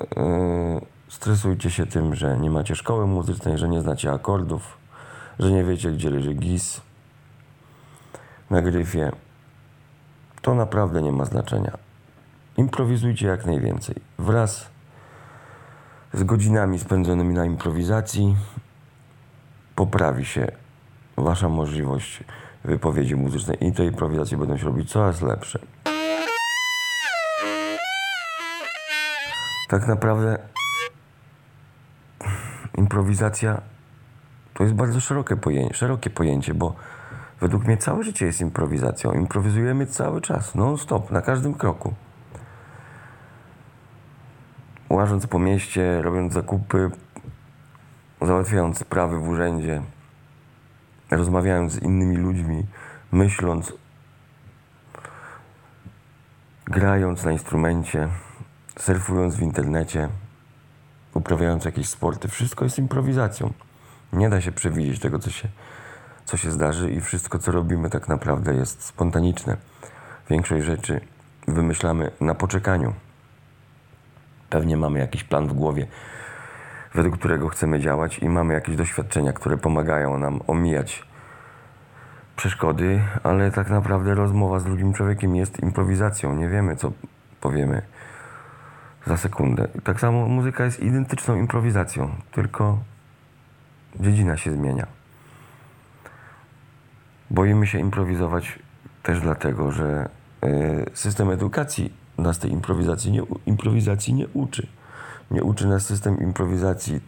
yy, 0.00 0.80
stresujcie 1.08 1.70
się 1.70 1.86
tym, 1.86 2.14
że 2.14 2.38
nie 2.38 2.50
macie 2.50 2.76
szkoły 2.76 3.06
muzycznej, 3.06 3.58
że 3.58 3.68
nie 3.68 3.80
znacie 3.80 4.12
akordów, 4.12 4.78
że 5.38 5.52
nie 5.52 5.64
wiecie, 5.64 5.90
gdzie 5.90 6.10
leży 6.10 6.34
gis 6.34 6.80
na 8.50 8.62
gryfie. 8.62 9.12
To 10.42 10.54
naprawdę 10.54 11.02
nie 11.02 11.12
ma 11.12 11.24
znaczenia. 11.24 11.78
Improwizujcie 12.56 13.26
jak 13.26 13.46
najwięcej. 13.46 13.96
Wraz 14.18 14.66
z 16.12 16.24
godzinami 16.24 16.78
spędzonymi 16.78 17.34
na 17.34 17.44
improwizacji 17.44 18.36
poprawi 19.74 20.24
się 20.24 20.52
Wasza 21.16 21.48
możliwość 21.48 22.24
wypowiedzi 22.64 23.16
muzycznej 23.16 23.66
i 23.66 23.72
te 23.72 23.84
improwizacje 23.84 24.38
będą 24.38 24.56
się 24.56 24.64
robić 24.64 24.90
coraz 24.90 25.22
lepsze. 25.22 25.58
Tak 29.68 29.86
naprawdę 29.86 30.38
improwizacja 32.78 33.60
to 34.54 34.64
jest 34.64 34.74
bardzo 34.74 35.00
szerokie 35.00 35.36
pojęcie, 35.36 35.74
szerokie 35.74 36.10
pojęcie, 36.10 36.54
bo 36.54 36.74
według 37.40 37.64
mnie 37.64 37.76
całe 37.76 38.02
życie 38.02 38.26
jest 38.26 38.40
improwizacją. 38.40 39.12
Improwizujemy 39.12 39.86
cały 39.86 40.20
czas, 40.20 40.54
non-stop, 40.54 41.10
na 41.10 41.22
każdym 41.22 41.54
kroku 41.54 41.94
łażąc 44.90 45.26
po 45.26 45.38
mieście, 45.38 46.02
robiąc 46.02 46.32
zakupy, 46.32 46.90
załatwiając 48.22 48.78
sprawy 48.78 49.18
w 49.18 49.28
urzędzie, 49.28 49.82
rozmawiając 51.16 51.72
z 51.72 51.82
innymi 51.82 52.16
ludźmi, 52.16 52.66
myśląc, 53.12 53.72
grając 56.64 57.24
na 57.24 57.32
instrumencie, 57.32 58.08
surfując 58.78 59.36
w 59.36 59.42
internecie, 59.42 60.08
uprawiając 61.14 61.64
jakieś 61.64 61.88
sporty, 61.88 62.28
wszystko 62.28 62.64
jest 62.64 62.78
improwizacją. 62.78 63.52
Nie 64.12 64.30
da 64.30 64.40
się 64.40 64.52
przewidzieć 64.52 65.00
tego, 65.00 65.18
co 65.18 65.30
się, 65.30 65.48
co 66.24 66.36
się 66.36 66.50
zdarzy, 66.50 66.90
i 66.90 67.00
wszystko, 67.00 67.38
co 67.38 67.52
robimy, 67.52 67.90
tak 67.90 68.08
naprawdę 68.08 68.54
jest 68.54 68.82
spontaniczne. 68.82 69.56
Większość 70.30 70.64
rzeczy 70.64 71.00
wymyślamy 71.48 72.10
na 72.20 72.34
poczekaniu. 72.34 72.94
Pewnie 74.50 74.76
mamy 74.76 74.98
jakiś 74.98 75.24
plan 75.24 75.48
w 75.48 75.52
głowie, 75.52 75.86
według 76.94 77.18
którego 77.18 77.48
chcemy 77.48 77.80
działać 77.80 78.18
i 78.18 78.28
mamy 78.28 78.54
jakieś 78.54 78.76
doświadczenia, 78.76 79.32
które 79.32 79.58
pomagają 79.58 80.18
nam 80.18 80.40
omijać 80.46 81.04
przeszkody, 82.36 83.00
ale 83.22 83.50
tak 83.50 83.70
naprawdę 83.70 84.14
rozmowa 84.14 84.58
z 84.58 84.64
drugim 84.64 84.92
człowiekiem 84.92 85.36
jest 85.36 85.62
improwizacją. 85.62 86.36
Nie 86.36 86.48
wiemy, 86.48 86.76
co 86.76 86.92
powiemy 87.40 87.82
za 89.06 89.16
sekundę. 89.16 89.68
Tak 89.84 90.00
samo 90.00 90.28
muzyka 90.28 90.64
jest 90.64 90.80
identyczną 90.80 91.36
improwizacją, 91.36 92.10
tylko 92.32 92.78
dziedzina 94.00 94.36
się 94.36 94.52
zmienia. 94.52 94.86
Boimy 97.30 97.66
się 97.66 97.78
improwizować 97.78 98.58
też 99.02 99.20
dlatego, 99.20 99.72
że 99.72 100.08
e, 100.42 100.48
system 100.94 101.30
edukacji 101.30 101.92
nas 102.18 102.38
tej 102.38 102.52
improwizacji 102.52 103.12
nie, 103.12 103.22
improwizacji 103.46 104.14
nie 104.14 104.28
uczy. 104.28 104.66
Nie 105.30 105.42
uczy 105.42 105.66
nas 105.66 105.86
system 105.86 106.20
improwizacji 106.20 107.00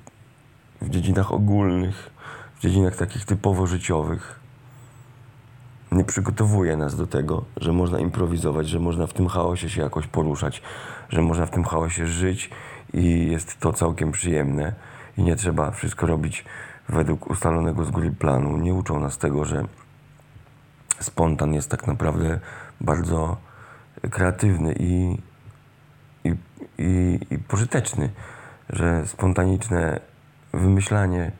w 0.82 0.90
dziedzinach 0.90 1.32
ogólnych, 1.32 2.10
w 2.56 2.60
dziedzinach 2.60 2.96
takich 2.96 3.24
typowo 3.24 3.66
życiowych. 3.66 4.40
Nie 5.92 6.04
przygotowuje 6.04 6.76
nas 6.76 6.96
do 6.96 7.06
tego, 7.06 7.44
że 7.56 7.72
można 7.72 7.98
improwizować, 7.98 8.68
że 8.68 8.80
można 8.80 9.06
w 9.06 9.12
tym 9.12 9.28
chaosie 9.28 9.70
się 9.70 9.82
jakoś 9.82 10.06
poruszać, 10.06 10.62
że 11.08 11.22
można 11.22 11.46
w 11.46 11.50
tym 11.50 11.64
chaosie 11.64 12.06
żyć 12.06 12.50
i 12.92 13.30
jest 13.30 13.60
to 13.60 13.72
całkiem 13.72 14.12
przyjemne 14.12 14.74
i 15.18 15.22
nie 15.22 15.36
trzeba 15.36 15.70
wszystko 15.70 16.06
robić 16.06 16.44
według 16.88 17.30
ustalonego 17.30 17.84
z 17.84 17.90
góry 17.90 18.10
planu. 18.10 18.56
Nie 18.56 18.74
uczą 18.74 19.00
nas 19.00 19.18
tego, 19.18 19.44
że 19.44 19.64
spontan 21.00 21.54
jest 21.54 21.70
tak 21.70 21.86
naprawdę 21.86 22.40
bardzo 22.80 23.36
kreatywny 24.10 24.74
i, 24.78 25.18
i, 26.78 27.20
i 27.30 27.38
pożyteczny, 27.38 28.10
że 28.70 29.06
spontaniczne 29.06 30.00
wymyślanie 30.52 31.32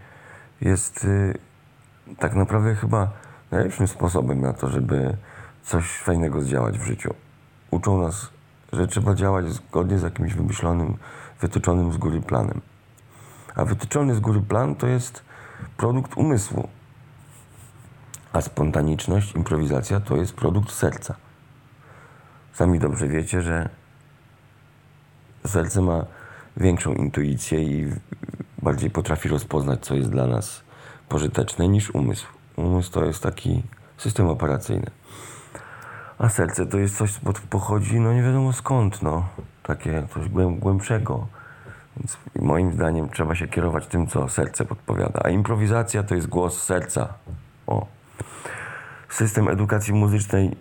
jest 0.61 1.05
y, 1.05 1.38
tak 2.19 2.35
naprawdę 2.35 2.75
chyba 2.75 3.11
najlepszym 3.50 3.88
sposobem 3.88 4.41
na 4.41 4.53
to, 4.53 4.71
żeby 4.71 5.17
coś 5.62 5.99
fajnego 5.99 6.43
zdziałać 6.43 6.79
w 6.79 6.85
życiu. 6.85 7.14
Uczą 7.71 8.03
nas, 8.03 8.31
że 8.73 8.87
trzeba 8.87 9.14
działać 9.14 9.53
zgodnie 9.53 9.99
z 9.99 10.03
jakimś 10.03 10.35
wymyślonym, 10.35 10.97
wytyczonym 11.41 11.93
z 11.93 11.97
góry 11.97 12.21
planem. 12.21 12.61
A 13.55 13.64
wytyczony 13.64 14.14
z 14.14 14.21
góry 14.21 14.41
plan 14.41 14.75
to 14.75 14.87
jest 14.87 15.23
produkt 15.76 16.17
umysłu. 16.17 16.69
A 18.33 18.41
spontaniczność, 18.41 19.35
improwizacja 19.35 20.00
to 20.00 20.17
jest 20.17 20.33
produkt 20.35 20.71
serca. 20.71 21.14
Sami 22.53 22.79
dobrze 22.79 23.09
wiecie, 23.09 23.43
że 23.43 23.69
serce 25.47 25.81
ma 25.83 26.05
większą 26.57 26.95
intuicję 26.95 27.63
i 27.63 27.93
bardziej 28.63 28.91
potrafi 28.91 29.29
rozpoznać, 29.29 29.81
co 29.81 29.95
jest 29.95 30.11
dla 30.11 30.27
nas 30.27 30.63
pożyteczne 31.09 31.69
niż 31.69 31.91
umysł. 31.91 32.27
Umysł 32.57 32.91
to 32.91 33.05
jest 33.05 33.23
taki 33.23 33.63
system 33.99 34.29
operacyjny. 34.29 34.91
A 36.19 36.29
serce 36.29 36.67
to 36.67 36.79
jest 36.79 36.97
coś, 36.97 37.13
co 37.13 37.21
pochodzi, 37.51 38.01
no 38.01 38.15
nie 38.15 38.23
wiadomo 38.23 38.53
skąd, 38.53 39.03
no. 39.03 39.29
Takie 39.63 40.07
coś 40.15 40.29
głębszego. 40.59 41.27
Więc 41.97 42.17
moim 42.41 42.73
zdaniem 42.73 43.09
trzeba 43.09 43.35
się 43.35 43.49
kierować 43.49 43.87
tym, 43.87 44.07
co 44.07 44.29
serce 44.29 44.65
podpowiada. 44.65 45.21
A 45.25 45.29
improwizacja 45.29 46.03
to 46.03 46.15
jest 46.15 46.27
głos 46.27 46.63
serca. 46.63 47.15
O. 47.67 47.87
System 49.09 49.49
edukacji 49.49 49.95
muzycznej 49.95 50.57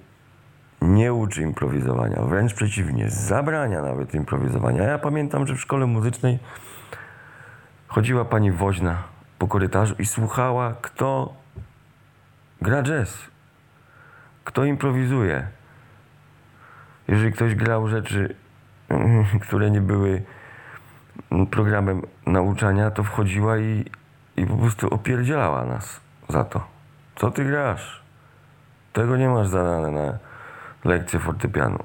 nie 0.83 1.13
uczy 1.13 1.41
improwizowania, 1.41 2.21
wręcz 2.21 2.53
przeciwnie, 2.53 3.09
zabrania 3.09 3.81
nawet 3.81 4.13
improwizowania. 4.13 4.83
Ja 4.83 4.99
pamiętam, 4.99 5.47
że 5.47 5.55
w 5.55 5.61
szkole 5.61 5.85
muzycznej 5.85 6.39
chodziła 7.87 8.25
pani 8.25 8.51
woźna 8.51 9.03
po 9.39 9.47
korytarzu 9.47 9.95
i 9.99 10.05
słuchała, 10.05 10.75
kto 10.81 11.33
gra 12.61 12.83
jazz, 12.83 13.17
kto 14.43 14.65
improwizuje. 14.65 15.47
Jeżeli 17.07 17.33
ktoś 17.33 17.55
grał 17.55 17.87
rzeczy 17.87 18.35
które 19.47 19.71
nie 19.71 19.81
były 19.81 20.23
programem 21.51 22.01
nauczania, 22.25 22.91
to 22.91 23.03
wchodziła 23.03 23.57
i, 23.57 23.85
i 24.37 24.45
po 24.45 24.57
prostu 24.57 24.93
opierdzielała 24.93 25.65
nas 25.65 26.01
za 26.29 26.43
to. 26.43 26.67
Co 27.15 27.31
ty 27.31 27.45
grasz? 27.45 28.03
Tego 28.93 29.17
nie 29.17 29.29
masz 29.29 29.47
zadane 29.47 29.91
na 29.91 30.17
lekcję 30.83 31.19
fortepianu. 31.19 31.83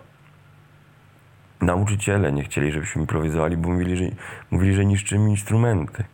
Nauczyciele 1.61 2.33
nie 2.33 2.45
chcieli, 2.45 2.73
żebyśmy 2.73 3.01
improwizowali, 3.01 3.57
bo 3.57 3.69
mówili, 3.69 3.97
że, 3.97 4.05
mówili, 4.51 4.75
że 4.75 4.85
niszczymy 4.85 5.31
instrumenty. 5.31 6.05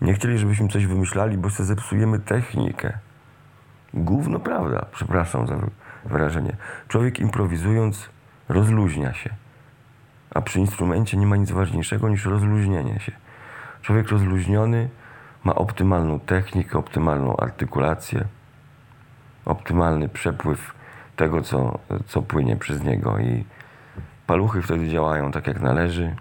Nie 0.00 0.14
chcieli, 0.14 0.38
żebyśmy 0.38 0.68
coś 0.68 0.86
wymyślali, 0.86 1.38
bo 1.38 1.50
sobie 1.50 1.66
zepsujemy 1.66 2.18
technikę. 2.18 2.98
Gówno 3.94 4.40
prawda, 4.40 4.86
przepraszam 4.92 5.46
za 5.46 5.58
wyrażenie. 6.04 6.56
Człowiek 6.88 7.18
improwizując 7.18 8.08
rozluźnia 8.48 9.12
się. 9.14 9.30
A 10.34 10.40
przy 10.40 10.60
instrumencie 10.60 11.16
nie 11.16 11.26
ma 11.26 11.36
nic 11.36 11.50
ważniejszego 11.50 12.08
niż 12.08 12.26
rozluźnienie 12.26 13.00
się. 13.00 13.12
Człowiek 13.82 14.08
rozluźniony 14.08 14.88
ma 15.44 15.54
optymalną 15.54 16.20
technikę, 16.20 16.78
optymalną 16.78 17.36
artykulację, 17.36 18.24
optymalny 19.44 20.08
przepływ 20.08 20.73
tego, 21.16 21.42
co, 21.42 21.78
co 22.06 22.22
płynie 22.22 22.56
przez 22.56 22.82
niego 22.82 23.18
i 23.18 23.44
paluchy 24.26 24.62
wtedy 24.62 24.88
działają 24.88 25.30
tak 25.30 25.46
jak 25.46 25.60
należy. 25.60 26.16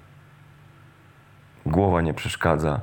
Głowa 1.65 2.01
nie 2.01 2.13
przeszkadza, 2.13 2.79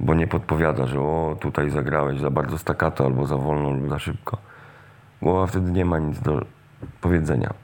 bo 0.00 0.14
nie 0.14 0.26
podpowiada, 0.26 0.86
że 0.86 1.00
o, 1.00 1.36
tutaj 1.40 1.70
zagrałeś 1.70 2.20
za 2.20 2.30
bardzo 2.30 2.58
staccato 2.58 3.04
albo 3.04 3.26
za 3.26 3.36
wolno 3.36 3.70
lub 3.70 3.88
za 3.88 3.98
szybko. 3.98 4.38
Głowa 5.22 5.46
wtedy 5.46 5.72
nie 5.72 5.84
ma 5.84 5.98
nic 5.98 6.20
do 6.20 6.44
powiedzenia. 7.00 7.54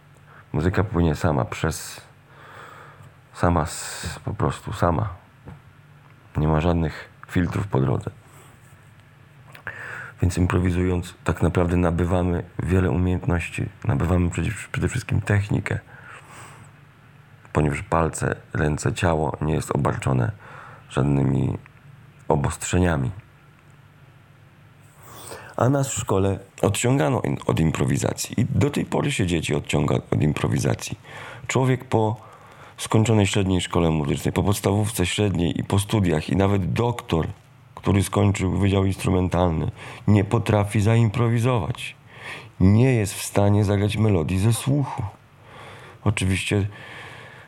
Muzyka 0.53 0.85
płynie 0.85 1.15
sama 1.15 1.45
przez 1.45 2.01
sama 3.33 3.65
po 4.25 4.35
prostu 4.35 4.73
sama. 4.73 5.09
Nie 6.37 6.49
ma 6.49 6.61
żadnych 6.61 7.09
filtrów 7.29 7.67
po 7.67 7.81
drodze. 7.81 8.20
Więc 10.23 10.39
improwizując, 10.39 11.15
tak 11.25 11.43
naprawdę 11.43 11.77
nabywamy 11.77 12.43
wiele 12.63 12.91
umiejętności. 12.91 13.69
Nabywamy 13.85 14.31
przede 14.73 14.89
wszystkim 14.89 15.21
technikę, 15.21 15.79
ponieważ 17.53 17.83
palce, 17.83 18.37
ręce, 18.53 18.93
ciało 18.93 19.37
nie 19.41 19.55
jest 19.55 19.71
obarczone 19.77 20.33
żadnymi 20.91 21.59
obostrzeniami. 22.29 23.11
A 25.57 25.69
nas 25.69 25.89
w 25.89 26.01
szkole 26.01 26.39
odciągano 26.63 27.23
od 27.47 27.61
improwizacji. 27.61 28.41
I 28.41 28.45
do 28.45 28.71
tej 28.71 28.85
pory 28.85 29.13
się 29.13 29.27
dzieci 29.27 29.55
odciąga 29.55 29.95
od 29.95 30.23
improwizacji. 30.23 30.99
Człowiek 31.47 31.85
po 31.85 32.17
skończonej 32.77 33.27
średniej 33.27 33.61
szkole 33.61 33.91
muzycznej, 33.91 34.33
po 34.33 34.43
podstawówce 34.43 35.07
średniej 35.07 35.61
i 35.61 35.65
po 35.65 35.79
studiach, 35.79 36.29
i 36.29 36.37
nawet 36.37 36.73
doktor, 36.73 37.27
który 37.81 38.03
skończył 38.03 38.59
Wydział 38.59 38.85
Instrumentalny, 38.85 39.71
nie 40.09 40.25
potrafi 40.25 40.81
zaimprowizować. 40.81 41.97
Nie 42.61 42.95
jest 42.95 43.15
w 43.15 43.23
stanie 43.23 43.65
zagrać 43.65 43.97
melodii 43.97 44.39
ze 44.39 44.53
słuchu. 44.53 45.03
Oczywiście 46.05 46.67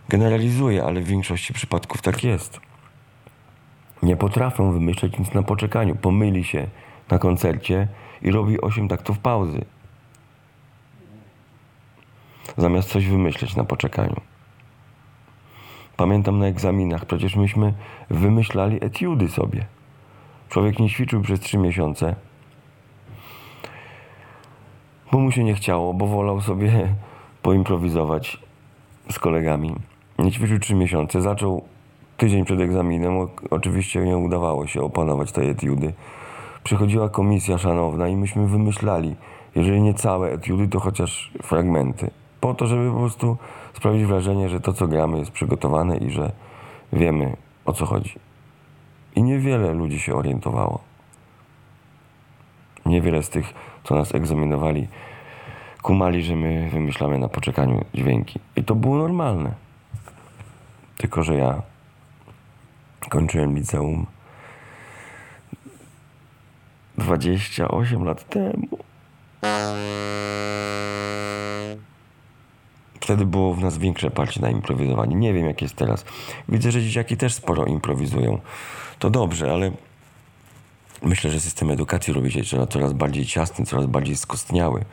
generalizuję, 0.08 0.84
ale 0.84 1.00
w 1.00 1.06
większości 1.06 1.52
przypadków 1.52 2.02
tak 2.02 2.24
jest. 2.24 2.60
Nie 4.02 4.16
potrafią 4.16 4.72
wymyśleć 4.72 5.18
nic 5.18 5.34
na 5.34 5.42
poczekaniu. 5.42 5.94
Pomyli 5.94 6.44
się 6.44 6.66
na 7.10 7.18
koncercie 7.18 7.88
i 8.22 8.30
robi 8.30 8.60
8 8.60 8.88
taktów 8.88 9.18
pauzy. 9.18 9.64
Zamiast 12.56 12.88
coś 12.88 13.06
wymyśleć 13.06 13.56
na 13.56 13.64
poczekaniu. 13.64 14.20
Pamiętam 15.96 16.38
na 16.38 16.46
egzaminach, 16.46 17.04
przecież 17.04 17.36
myśmy 17.36 17.74
wymyślali 18.10 18.84
etiudy 18.84 19.28
sobie. 19.28 19.66
Człowiek 20.52 20.78
nie 20.78 20.88
ćwiczył 20.88 21.20
przez 21.20 21.40
trzy 21.40 21.58
miesiące, 21.58 22.14
bo 25.12 25.18
mu 25.18 25.32
się 25.32 25.44
nie 25.44 25.54
chciało, 25.54 25.94
bo 25.94 26.06
wolał 26.06 26.40
sobie 26.40 26.72
poimprowizować 27.42 28.38
z 29.10 29.18
kolegami. 29.18 29.74
Nie 30.18 30.32
ćwiczył 30.32 30.58
trzy 30.58 30.74
miesiące, 30.74 31.22
zaczął 31.22 31.62
tydzień 32.16 32.44
przed 32.44 32.60
egzaminem. 32.60 33.28
Oczywiście 33.50 34.00
nie 34.00 34.16
udawało 34.16 34.66
się 34.66 34.82
opanować 34.82 35.32
tej 35.32 35.50
etiudy. 35.50 35.92
Przychodziła 36.64 37.08
komisja 37.08 37.58
szanowna 37.58 38.08
i 38.08 38.16
myśmy 38.16 38.46
wymyślali, 38.46 39.16
jeżeli 39.54 39.82
nie 39.82 39.94
całe 39.94 40.32
etiudy, 40.32 40.68
to 40.68 40.80
chociaż 40.80 41.32
fragmenty. 41.42 42.10
Po 42.40 42.54
to, 42.54 42.66
żeby 42.66 42.90
po 42.90 42.98
prostu 42.98 43.36
sprawić 43.72 44.04
wrażenie, 44.04 44.48
że 44.48 44.60
to, 44.60 44.72
co 44.72 44.88
gramy, 44.88 45.18
jest 45.18 45.30
przygotowane 45.30 45.96
i 45.96 46.10
że 46.10 46.32
wiemy, 46.92 47.36
o 47.64 47.72
co 47.72 47.86
chodzi. 47.86 48.31
I 49.16 49.22
niewiele 49.22 49.72
ludzi 49.72 50.00
się 50.00 50.14
orientowało. 50.14 50.80
Niewiele 52.86 53.22
z 53.22 53.28
tych, 53.28 53.54
co 53.84 53.94
nas 53.94 54.14
egzaminowali, 54.14 54.88
kumali, 55.82 56.22
że 56.22 56.36
my 56.36 56.70
wymyślamy 56.70 57.18
na 57.18 57.28
poczekaniu 57.28 57.84
dźwięki. 57.94 58.40
I 58.56 58.64
to 58.64 58.74
było 58.74 58.98
normalne. 58.98 59.52
Tylko, 60.96 61.22
że 61.22 61.34
ja 61.34 61.62
kończyłem 63.08 63.54
liceum 63.54 64.06
28 66.98 68.04
lat 68.04 68.28
temu. 68.28 68.78
Wtedy 73.12 73.26
było 73.26 73.54
w 73.54 73.60
nas 73.60 73.78
większe 73.78 74.10
parcie 74.10 74.40
na 74.40 74.50
improwizowanie. 74.50 75.16
Nie 75.16 75.32
wiem, 75.32 75.46
jak 75.46 75.62
jest 75.62 75.76
teraz. 75.76 76.04
Widzę, 76.48 76.72
że 76.72 76.82
dzieciaki 76.82 77.16
też 77.16 77.34
sporo 77.34 77.64
improwizują. 77.64 78.40
To 78.98 79.10
dobrze, 79.10 79.52
ale 79.52 79.70
myślę, 81.02 81.30
że 81.30 81.40
system 81.40 81.70
edukacji 81.70 82.12
robi 82.12 82.32
się 82.32 82.66
coraz 82.70 82.92
bardziej 82.92 83.26
ciasny, 83.26 83.66
coraz 83.66 83.86
bardziej 83.86 84.16
skostniały. 84.16 84.84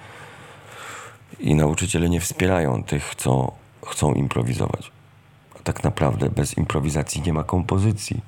I 1.39 1.55
nauczyciele 1.55 2.09
nie 2.09 2.21
wspierają 2.21 2.83
tych, 2.83 3.15
co 3.15 3.51
chcą 3.85 4.13
improwizować. 4.13 4.91
A 5.55 5.59
tak 5.59 5.83
naprawdę 5.83 6.29
bez 6.29 6.57
improwizacji 6.57 7.21
nie 7.21 7.33
ma 7.33 7.43
kompozycji. 7.43 8.21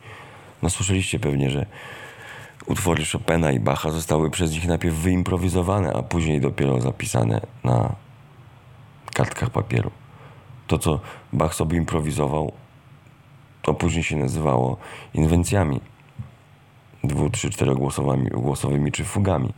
No 0.61 0.69
słyszeliście 0.69 1.19
pewnie, 1.19 1.49
że 1.49 1.65
utwory 2.65 3.03
Chopina 3.05 3.51
i 3.51 3.59
Bacha 3.59 3.91
zostały 3.91 4.29
przez 4.29 4.51
nich 4.51 4.67
najpierw 4.67 4.95
wyimprowizowane, 4.95 5.93
a 5.93 6.03
później 6.03 6.41
dopiero 6.41 6.81
zapisane 6.81 7.41
na 7.63 7.95
kartkach 9.13 9.49
papieru. 9.49 9.91
To, 10.67 10.77
co 10.77 10.99
Bach 11.33 11.55
sobie 11.55 11.77
improwizował, 11.77 12.51
to 13.61 13.73
później 13.73 14.03
się 14.03 14.15
nazywało 14.15 14.77
inwencjami 15.13 15.81
dwu, 17.03 17.29
trzy, 17.29 17.49
czterogłosowymi 17.49 18.29
głosowymi 18.29 18.91
czy 18.91 19.03
fugami. 19.03 19.53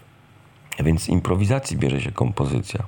Więc 0.79 1.01
z 1.01 1.09
improwizacji 1.09 1.77
bierze 1.77 2.01
się 2.01 2.11
kompozycja. 2.11 2.83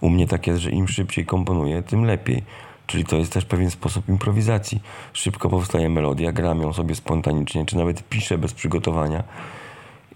U 0.00 0.10
mnie 0.10 0.26
tak 0.26 0.46
jest, 0.46 0.60
że 0.60 0.70
im 0.70 0.88
szybciej 0.88 1.26
komponuję, 1.26 1.82
tym 1.82 2.04
lepiej. 2.04 2.44
Czyli 2.86 3.04
to 3.04 3.16
jest 3.16 3.32
też 3.32 3.44
pewien 3.44 3.70
sposób 3.70 4.08
improwizacji. 4.08 4.80
Szybko 5.12 5.48
powstaje 5.48 5.88
melodia, 5.88 6.32
gram 6.32 6.62
ją 6.62 6.72
sobie 6.72 6.94
spontanicznie, 6.94 7.66
czy 7.66 7.76
nawet 7.76 8.08
piszę 8.08 8.38
bez 8.38 8.54
przygotowania. 8.54 9.24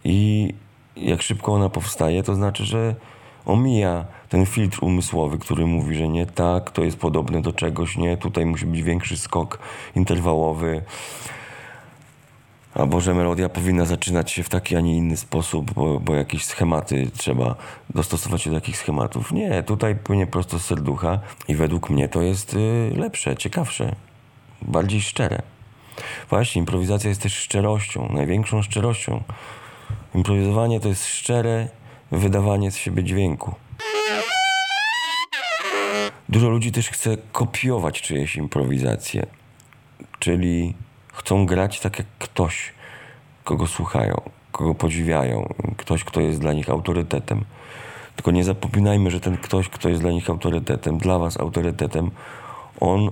I 0.05 0.49
jak 0.97 1.23
szybko 1.23 1.53
ona 1.53 1.69
powstaje, 1.69 2.23
to 2.23 2.35
znaczy, 2.35 2.65
że 2.65 2.95
omija 3.47 4.05
ten 4.29 4.47
filtr 4.47 4.85
umysłowy, 4.85 5.39
który 5.39 5.67
mówi, 5.67 5.97
że 5.97 6.09
nie 6.09 6.27
tak, 6.27 6.71
to 6.71 6.85
jest 6.85 6.97
podobne 6.97 7.43
do 7.43 7.53
czegoś, 7.53 7.97
nie, 7.97 8.17
tutaj 8.17 8.47
musi 8.47 8.67
być 8.67 8.83
większy 8.83 9.17
skok 9.17 9.59
interwałowy, 9.97 10.83
albo 12.75 13.01
że 13.01 13.15
melodia 13.15 13.49
powinna 13.49 13.85
zaczynać 13.85 14.31
się 14.31 14.43
w 14.43 14.49
taki, 14.49 14.77
a 14.77 14.81
nie 14.81 14.97
inny 14.97 15.17
sposób, 15.17 15.73
bo, 15.73 16.01
bo 16.01 16.15
jakieś 16.15 16.45
schematy 16.45 17.11
trzeba 17.17 17.55
dostosować 17.91 18.43
się 18.43 18.51
do 18.51 18.57
takich 18.57 18.77
schematów. 18.77 19.33
Nie, 19.33 19.63
tutaj 19.63 19.97
płynie 19.97 20.27
prosto 20.27 20.59
z 20.59 20.65
serducha 20.65 21.19
i 21.49 21.55
według 21.55 21.91
mnie 21.91 22.09
to 22.09 22.23
jest 22.23 22.55
y, 22.55 22.93
lepsze, 22.97 23.37
ciekawsze, 23.37 23.95
bardziej 24.63 25.01
szczere. 25.01 25.43
Właśnie, 26.31 26.61
improwizacja 26.61 27.09
jest 27.09 27.23
też 27.23 27.35
szczerością, 27.35 28.09
największą 28.13 28.63
szczerością. 28.63 29.23
Improwizowanie 30.15 30.81
to 30.81 30.89
jest 30.89 31.07
szczere 31.07 31.69
wydawanie 32.13 32.71
z 32.71 32.77
siebie 32.77 33.05
dźwięku. 33.05 33.55
Dużo 36.29 36.49
ludzi 36.49 36.73
też 36.73 36.89
chce 36.89 37.17
kopiować 37.33 38.03
czyjeś 38.03 38.37
improwizacje, 38.37 39.27
czyli 40.19 40.75
chcą 41.13 41.47
grać 41.47 41.81
tak 41.81 41.99
jak 41.99 42.07
ktoś, 42.19 42.73
kogo 43.45 43.67
słuchają, 43.67 44.21
kogo 44.53 44.75
podziwiają, 44.75 45.55
ktoś, 45.77 46.05
kto 46.05 46.21
jest 46.21 46.41
dla 46.41 46.53
nich 46.53 46.71
autorytetem. 46.71 47.45
Tylko 48.17 48.31
nie 48.31 48.45
zapominajmy, 48.45 49.11
że 49.11 49.21
ten 49.21 49.37
ktoś, 49.37 49.69
kto 49.69 49.89
jest 49.89 50.01
dla 50.01 50.11
nich 50.11 50.31
autorytetem, 50.31 50.99
dla 50.99 51.19
was 51.19 51.41
autorytetem, 51.41 52.11
on 52.81 53.11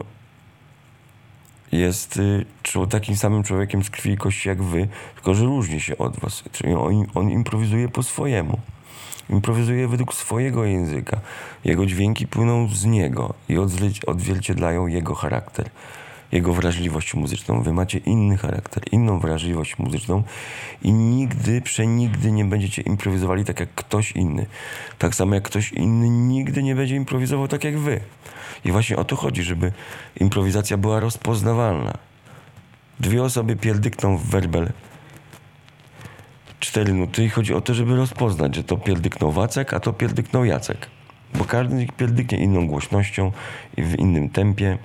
jest 1.73 2.17
y, 2.17 2.47
takim 2.91 3.17
samym 3.17 3.43
człowiekiem 3.43 3.85
z 3.85 3.91
krwi 3.91 4.11
i 4.11 4.17
kości 4.17 4.49
jak 4.49 4.63
wy, 4.63 4.89
tylko 5.15 5.35
że 5.35 5.45
różni 5.45 5.81
się 5.81 5.99
od 5.99 6.21
was. 6.21 6.43
Czyli 6.53 6.75
on, 6.75 7.07
on 7.15 7.31
improwizuje 7.31 7.89
po 7.89 8.03
swojemu. 8.03 8.59
Improwizuje 9.31 9.89
według 9.89 10.15
swojego 10.15 10.65
języka. 10.65 11.21
Jego 11.65 11.87
dźwięki 11.87 12.27
płyną 12.27 12.69
z 12.69 12.85
niego 12.85 13.35
i 13.49 13.59
odzwierciedlają 14.07 14.87
jego 14.87 15.15
charakter, 15.15 15.71
jego 16.33 16.53
wrażliwość 16.55 17.15
muzyczną. 17.15 17.63
Wy 17.63 17.73
macie 17.73 17.99
inny 17.99 18.37
charakter, 18.37 18.83
inną 18.93 19.19
wrażliwość 19.19 19.79
muzyczną 19.79 20.23
i 20.83 20.93
nigdy, 20.93 21.61
przenigdy 21.61 22.33
nie 22.33 22.45
będziecie 22.45 22.83
improwizowali 22.83 23.45
tak 23.45 23.61
jak 23.61 23.75
ktoś 23.75 24.13
inny. 24.13 24.47
Tak 24.99 25.15
samo 25.15 25.35
jak 25.35 25.45
ktoś 25.45 25.73
inny 25.73 26.09
nigdy 26.09 26.63
nie 26.63 26.75
będzie 26.75 26.97
improwizował 26.97 27.49
tak 27.49 27.65
jak 27.65 27.79
wy. 27.79 28.01
I 28.65 28.73
właśnie 28.73 28.97
o 28.97 29.05
to 29.05 29.17
chodzi, 29.17 29.43
żeby 29.43 29.73
improwizacja 30.21 30.77
była 30.77 31.01
rozpoznawalna. 31.01 31.99
Dwie 33.01 33.23
osoby 33.23 33.57
pierdykną 33.57 34.17
w 34.17 34.27
werbel 34.27 34.73
cztery 36.71 36.93
nuty 36.93 37.25
i 37.25 37.29
chodzi 37.29 37.55
o 37.55 37.61
to, 37.61 37.75
żeby 37.75 37.97
rozpoznać, 37.97 38.57
że 38.57 38.65
to 38.65 38.77
pierdyknął 38.77 39.33
Wacek, 39.33 39.75
a 39.75 39.81
to 39.81 39.93
pierdyknął 39.93 40.45
Jacek. 40.45 40.87
Bo 41.35 41.45
każdy 41.45 41.87
pierdyknie 41.97 42.39
inną 42.39 42.67
głośnością 42.67 43.33
i 43.77 43.83
w 43.83 43.99
innym 43.99 44.29
tempie, 44.29 44.79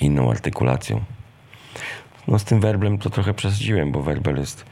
inną 0.00 0.30
artykulacją. 0.30 1.04
No 2.28 2.38
z 2.38 2.44
tym 2.44 2.60
werblem 2.60 2.98
to 2.98 3.10
trochę 3.10 3.34
przesadziłem, 3.34 3.92
bo 3.92 4.02
werbel 4.02 4.36
jest 4.36 4.64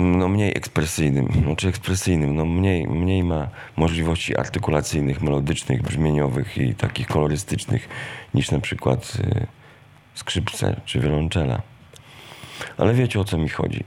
no 0.00 0.28
mniej 0.28 0.50
ekspresyjnym, 0.56 1.28
znaczy 1.44 1.68
ekspresyjnym, 1.68 2.36
no 2.36 2.44
mniej, 2.44 2.86
mniej 2.86 3.24
ma 3.24 3.48
możliwości 3.76 4.36
artykulacyjnych, 4.36 5.22
melodycznych, 5.22 5.82
brzmieniowych 5.82 6.58
i 6.58 6.74
takich 6.74 7.06
kolorystycznych 7.06 7.88
niż 8.34 8.50
na 8.50 8.60
przykład 8.60 9.12
y, 9.20 9.46
skrzypce 10.14 10.80
czy 10.84 11.00
wiolonczela. 11.00 11.62
Ale 12.78 12.94
wiecie 12.94 13.20
o 13.20 13.24
co 13.24 13.38
mi 13.38 13.48
chodzi. 13.48 13.84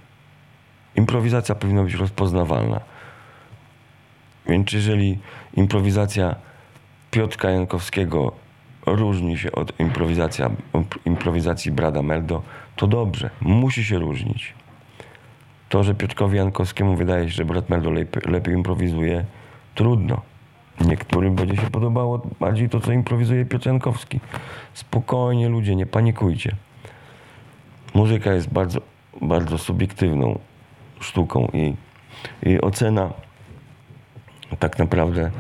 Improwizacja 0.95 1.55
powinna 1.55 1.83
być 1.83 1.93
rozpoznawalna. 1.93 2.79
Więc 4.47 4.73
jeżeli 4.73 5.19
improwizacja 5.53 6.35
Piotra 7.11 7.51
Jankowskiego 7.51 8.31
różni 8.85 9.37
się 9.37 9.51
od 9.51 9.79
improwizacja, 9.79 10.49
improwizacji 11.05 11.71
Brada 11.71 12.01
Meldo, 12.01 12.41
to 12.75 12.87
dobrze, 12.87 13.29
musi 13.41 13.83
się 13.83 13.99
różnić. 13.99 14.53
To, 15.69 15.83
że 15.83 15.95
Piotrkowi 15.95 16.37
Jankowskiemu 16.37 16.95
wydaje 16.95 17.29
się, 17.29 17.35
że 17.35 17.45
Brad 17.45 17.69
Meldo 17.69 17.91
lepiej, 17.91 18.21
lepiej 18.31 18.53
improwizuje, 18.53 19.25
trudno. 19.75 20.21
Niektórym 20.81 21.35
będzie 21.35 21.55
się 21.55 21.69
podobało 21.69 22.21
bardziej 22.39 22.69
to, 22.69 22.79
co 22.79 22.91
improwizuje 22.91 23.45
Piotr 23.45 23.67
Jankowski. 23.67 24.19
Spokojnie 24.73 25.49
ludzie, 25.49 25.75
nie 25.75 25.85
panikujcie. 25.85 26.55
Muzyka 27.93 28.33
jest 28.33 28.49
bardzo, 28.49 28.81
bardzo 29.21 29.57
subiektywną 29.57 30.39
sztuką 30.99 31.47
i, 31.53 31.75
i 32.49 32.61
ocena 32.61 33.13
tak 34.59 34.79
naprawdę 34.79 35.31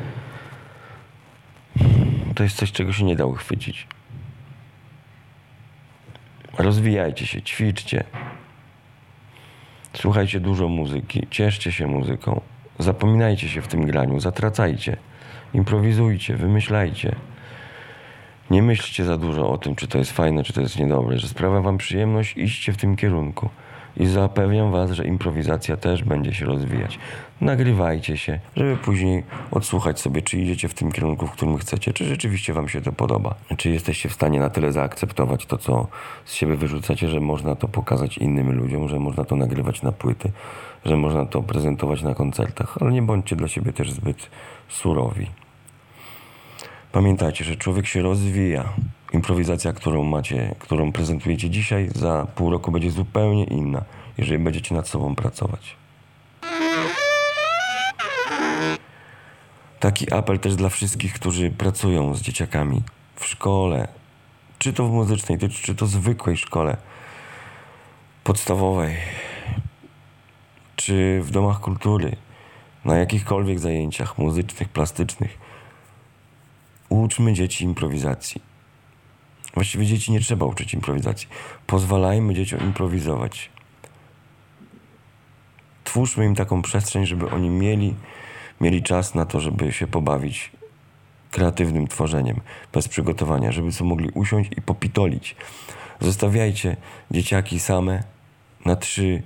to 2.35 2.43
jest 2.43 2.55
coś, 2.55 2.71
czego 2.71 2.93
się 2.93 3.03
nie 3.03 3.15
da 3.15 3.25
uchwycić. 3.25 3.87
Rozwijajcie 6.57 7.27
się, 7.27 7.41
ćwiczcie. 7.41 8.03
Słuchajcie 9.93 10.39
dużo 10.39 10.67
muzyki, 10.67 11.27
cieszcie 11.29 11.71
się 11.71 11.87
muzyką. 11.87 12.41
Zapominajcie 12.79 13.49
się 13.49 13.61
w 13.61 13.67
tym 13.67 13.85
graniu, 13.85 14.19
zatracajcie. 14.19 14.97
Improwizujcie, 15.53 16.35
wymyślajcie. 16.35 17.15
Nie 18.51 18.61
myślcie 18.61 19.05
za 19.05 19.17
dużo 19.17 19.49
o 19.49 19.57
tym, 19.57 19.75
czy 19.75 19.87
to 19.87 19.97
jest 19.97 20.11
fajne, 20.11 20.43
czy 20.43 20.53
to 20.53 20.61
jest 20.61 20.79
niedobre, 20.79 21.19
że 21.19 21.27
sprawia 21.27 21.61
wam 21.61 21.77
przyjemność, 21.77 22.37
iście 22.37 22.73
w 22.73 22.77
tym 22.77 22.95
kierunku. 22.95 23.49
I 23.97 24.07
zapewniam 24.07 24.71
was, 24.71 24.91
że 24.91 25.05
improwizacja 25.05 25.77
też 25.77 26.03
będzie 26.03 26.33
się 26.33 26.45
rozwijać. 26.45 26.99
Nagrywajcie 27.41 28.17
się, 28.17 28.39
żeby 28.55 28.77
później 28.77 29.23
odsłuchać 29.51 29.99
sobie, 29.99 30.21
czy 30.21 30.37
idziecie 30.37 30.67
w 30.67 30.73
tym 30.73 30.91
kierunku, 30.91 31.27
w 31.27 31.31
którym 31.31 31.57
chcecie, 31.57 31.93
czy 31.93 32.05
rzeczywiście 32.05 32.53
wam 32.53 32.69
się 32.69 32.81
to 32.81 32.91
podoba. 32.91 33.35
Czy 33.57 33.69
jesteście 33.69 34.09
w 34.09 34.13
stanie 34.13 34.39
na 34.39 34.49
tyle 34.49 34.71
zaakceptować 34.71 35.45
to, 35.45 35.57
co 35.57 35.87
z 36.25 36.33
siebie 36.33 36.55
wyrzucacie, 36.55 37.07
że 37.07 37.19
można 37.19 37.55
to 37.55 37.67
pokazać 37.67 38.17
innym 38.17 38.51
ludziom, 38.51 38.89
że 38.89 38.99
można 38.99 39.25
to 39.25 39.35
nagrywać 39.35 39.81
na 39.81 39.91
płyty, 39.91 40.31
że 40.85 40.97
można 40.97 41.25
to 41.25 41.41
prezentować 41.41 42.01
na 42.01 42.15
koncertach, 42.15 42.77
ale 42.81 42.91
nie 42.91 43.01
bądźcie 43.01 43.35
dla 43.35 43.47
siebie 43.47 43.73
też 43.73 43.91
zbyt 43.91 44.29
surowi. 44.69 45.27
Pamiętajcie, 46.91 47.43
że 47.43 47.55
człowiek 47.55 47.87
się 47.87 48.01
rozwija. 48.01 48.73
Improwizacja, 49.13 49.73
którą 49.73 50.03
macie, 50.03 50.55
którą 50.59 50.91
prezentujecie 50.91 51.49
dzisiaj, 51.49 51.89
za 51.95 52.27
pół 52.35 52.51
roku 52.51 52.71
będzie 52.71 52.91
zupełnie 52.91 53.43
inna, 53.43 53.83
jeżeli 54.17 54.43
będziecie 54.43 54.75
nad 54.75 54.87
sobą 54.87 55.15
pracować. 55.15 55.75
Taki 59.79 60.13
apel 60.13 60.39
też 60.39 60.55
dla 60.55 60.69
wszystkich, 60.69 61.13
którzy 61.13 61.51
pracują 61.51 62.15
z 62.15 62.21
dzieciakami 62.21 62.83
w 63.15 63.25
szkole, 63.25 63.87
czy 64.59 64.73
to 64.73 64.87
w 64.87 64.91
muzycznej, 64.91 65.37
czy 65.63 65.75
to 65.75 65.87
zwykłej 65.87 66.37
szkole 66.37 66.77
podstawowej, 68.23 68.95
czy 70.75 71.21
w 71.23 71.31
domach 71.31 71.59
kultury, 71.59 72.15
na 72.85 72.97
jakichkolwiek 72.97 73.59
zajęciach 73.59 74.17
muzycznych, 74.17 74.69
plastycznych 74.69 75.50
Uczmy 76.91 77.33
dzieci 77.33 77.65
improwizacji. 77.65 78.41
Właściwie 79.53 79.85
dzieci 79.85 80.11
nie 80.11 80.19
trzeba 80.19 80.45
uczyć 80.45 80.73
improwizacji. 80.73 81.27
Pozwalajmy 81.67 82.33
dzieciom 82.33 82.59
improwizować. 82.59 83.49
Twórzmy 85.83 86.25
im 86.25 86.35
taką 86.35 86.61
przestrzeń, 86.61 87.05
żeby 87.05 87.29
oni 87.29 87.49
mieli, 87.49 87.95
mieli 88.61 88.83
czas 88.83 89.15
na 89.15 89.25
to, 89.25 89.39
żeby 89.39 89.71
się 89.71 89.87
pobawić 89.87 90.51
kreatywnym 91.31 91.87
tworzeniem, 91.87 92.41
bez 92.73 92.87
przygotowania, 92.87 93.51
żeby 93.51 93.71
sobie 93.71 93.89
mogli 93.89 94.09
usiąść 94.09 94.49
i 94.57 94.61
popitolić. 94.61 95.35
Zostawiajcie 95.99 96.77
dzieciaki 97.11 97.59
same 97.59 98.03
na 98.65 98.75
3, 98.75 99.23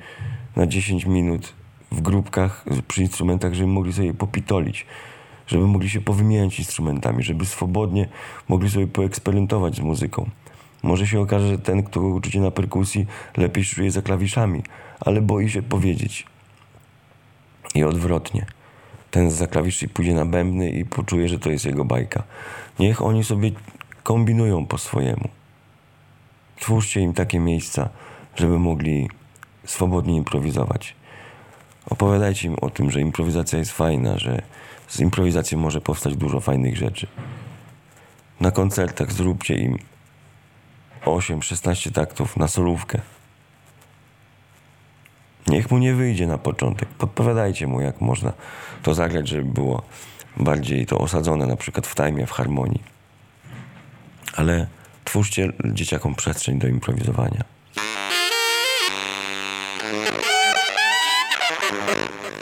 na 0.56 0.67
10 0.67 1.06
minut 1.06 1.54
w 1.91 2.01
grupkach 2.01 2.65
przy 2.88 3.01
instrumentach, 3.01 3.54
żeby 3.54 3.67
mogli 3.67 3.93
sobie 3.93 4.13
popitolić 4.13 4.86
żeby 5.47 5.67
mogli 5.67 5.89
się 5.89 6.01
powymieniać 6.01 6.60
instrumentami, 6.60 7.23
żeby 7.23 7.45
swobodnie 7.45 8.08
mogli 8.47 8.69
sobie 8.69 8.88
poeksperymentować 8.88 9.75
z 9.75 9.79
muzyką. 9.79 10.29
Może 10.84 11.08
się 11.08 11.19
okaże, 11.19 11.47
że 11.47 11.58
ten, 11.58 11.84
kto 11.84 12.01
uczycie 12.01 12.39
na 12.39 12.51
perkusji, 12.51 13.08
lepiej 13.38 13.65
czuje 13.65 13.91
za 13.91 14.01
klawiszami, 14.01 14.63
ale 14.99 15.21
boi 15.21 15.49
się 15.49 15.62
powiedzieć. 15.62 16.25
I 17.75 17.84
odwrotnie. 17.84 18.45
Ten 19.12 19.31
za 19.31 19.47
klawiszy 19.47 19.88
pójdzie 19.88 20.13
na 20.13 20.25
bębny 20.25 20.69
i 20.69 20.86
poczuje, 20.86 21.29
że 21.29 21.39
to 21.39 21.49
jest 21.49 21.65
jego 21.65 21.86
bajka. 21.86 22.23
Niech 22.79 23.01
oni 23.01 23.23
sobie 23.23 23.51
kombinują 24.03 24.65
po 24.65 24.77
swojemu. 24.77 25.29
Twórzcie 26.60 27.01
im 27.01 27.13
takie 27.13 27.39
miejsca, 27.39 27.89
żeby 28.36 28.60
mogli 28.60 29.10
swobodnie 29.65 30.15
improwizować. 30.15 30.95
Opowiadajcie 31.89 32.47
im 32.47 32.55
o 32.62 32.69
tym, 32.69 32.91
że 32.91 33.01
improwizacja 33.01 33.60
jest 33.60 33.71
fajna, 33.71 34.17
że 34.17 34.41
z 34.87 34.99
improwizacją 34.99 35.59
może 35.59 35.81
powstać 35.81 36.15
dużo 36.15 36.39
fajnych 36.39 36.77
rzeczy. 36.77 37.07
Na 38.39 38.51
koncertach 38.51 39.11
zróbcie 39.11 39.55
im 39.55 39.77
8-16 41.05 41.91
taktów 41.91 42.37
na 42.37 42.47
solówkę. 42.47 42.99
Niech 45.47 45.71
mu 45.71 45.77
nie 45.77 45.93
wyjdzie 45.93 46.27
na 46.27 46.37
początek. 46.37 46.89
Podpowiadajcie 46.89 47.67
mu, 47.67 47.81
jak 47.81 48.01
można 48.01 48.33
to 48.83 48.93
zagrać, 48.93 49.27
żeby 49.27 49.43
było 49.43 49.83
bardziej 50.37 50.85
to 50.85 50.97
osadzone, 50.97 51.45
na 51.45 51.55
przykład 51.55 51.87
w 51.87 51.95
tajmie, 51.95 52.27
w 52.27 52.31
harmonii. 52.31 52.83
Ale 54.35 54.67
twórzcie 55.03 55.53
dzieciakom 55.65 56.15
przestrzeń 56.15 56.59
do 56.59 56.67
improwizowania. 56.67 57.43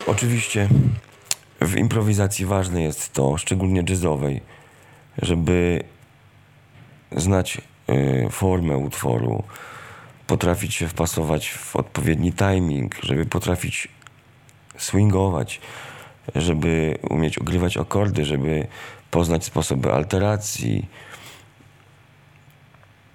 Oczywiście 0.08 0.70
w 1.64 1.76
improwizacji 1.76 2.46
ważne 2.46 2.84
jest 2.84 3.14
to, 3.14 3.38
szczególnie 3.38 3.84
jazzowej, 3.90 4.42
żeby 5.22 5.84
znać 7.12 7.62
y, 7.90 8.28
formę 8.32 8.78
utworu, 8.78 9.44
potrafić 10.28 10.74
się 10.74 10.88
wpasować 10.88 11.50
w 11.50 11.76
odpowiedni 11.76 12.34
timing, 12.34 12.96
żeby 13.04 13.26
potrafić 13.26 13.88
swingować, 14.78 15.62
żeby 16.36 16.98
umieć 17.10 17.38
ogrywać 17.38 17.78
akordy, 17.78 18.26
żeby 18.26 18.68
poznać 19.12 19.46
sposoby 19.46 19.94
alteracji. 19.94 20.88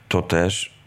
To 0.08 0.22
też 0.22 0.78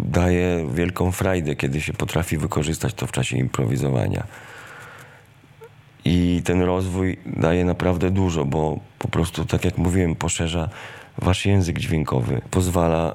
daje 0.00 0.66
wielką 0.74 1.12
frajdę, 1.12 1.56
kiedy 1.56 1.80
się 1.80 1.92
potrafi 1.92 2.38
wykorzystać 2.38 2.94
to 2.94 3.06
w 3.06 3.12
czasie 3.12 3.36
improwizowania. 3.36 4.26
I 6.04 6.42
ten 6.44 6.62
rozwój 6.62 7.18
daje 7.26 7.64
naprawdę 7.64 8.10
dużo, 8.10 8.44
bo 8.44 8.78
po 8.98 9.08
prostu, 9.08 9.44
tak 9.44 9.64
jak 9.64 9.78
mówiłem, 9.78 10.14
poszerza 10.14 10.68
wasz 11.18 11.46
język 11.46 11.78
dźwiękowy, 11.78 12.40
pozwala 12.50 13.14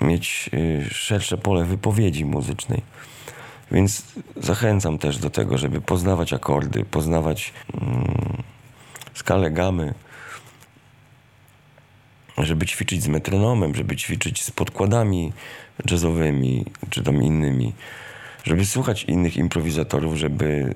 mieć 0.00 0.50
y, 0.54 0.84
szersze 0.90 1.38
pole 1.38 1.64
wypowiedzi 1.64 2.24
muzycznej. 2.24 2.82
Więc 3.72 4.02
zachęcam 4.36 4.98
też 4.98 5.18
do 5.18 5.30
tego, 5.30 5.58
żeby 5.58 5.80
poznawać 5.80 6.32
akordy, 6.32 6.84
poznawać 6.84 7.52
mm, 7.74 8.42
skalę 9.14 9.50
gamy, 9.50 9.94
żeby 12.38 12.66
ćwiczyć 12.66 13.02
z 13.02 13.08
metronomem, 13.08 13.74
żeby 13.74 13.96
ćwiczyć 13.96 14.42
z 14.42 14.50
podkładami 14.50 15.32
jazzowymi 15.90 16.64
czy 16.90 17.02
tam 17.02 17.22
innymi, 17.22 17.72
żeby 18.44 18.66
słuchać 18.66 19.04
innych 19.04 19.36
improwizatorów, 19.36 20.16
żeby, 20.16 20.74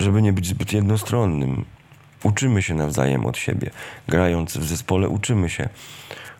żeby 0.00 0.22
nie 0.22 0.32
być 0.32 0.46
zbyt 0.46 0.72
jednostronnym. 0.72 1.64
Uczymy 2.22 2.62
się 2.62 2.74
nawzajem 2.74 3.26
od 3.26 3.38
siebie. 3.38 3.70
Grając 4.08 4.56
w 4.56 4.64
zespole, 4.64 5.08
uczymy 5.08 5.50
się 5.50 5.68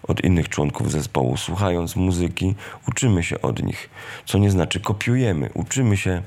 od 0.03 0.25
innych 0.25 0.49
członków 0.49 0.91
zespołu. 0.91 1.37
Słuchając 1.37 1.97
muzyki, 1.97 2.55
uczymy 2.88 3.23
się 3.23 3.43
od 3.43 3.62
nich. 3.62 3.91
Co 4.27 4.38
nie 4.38 4.51
znaczy 4.51 4.81
kopiujemy. 4.81 5.51
Uczymy 5.55 5.97
się 5.97 6.23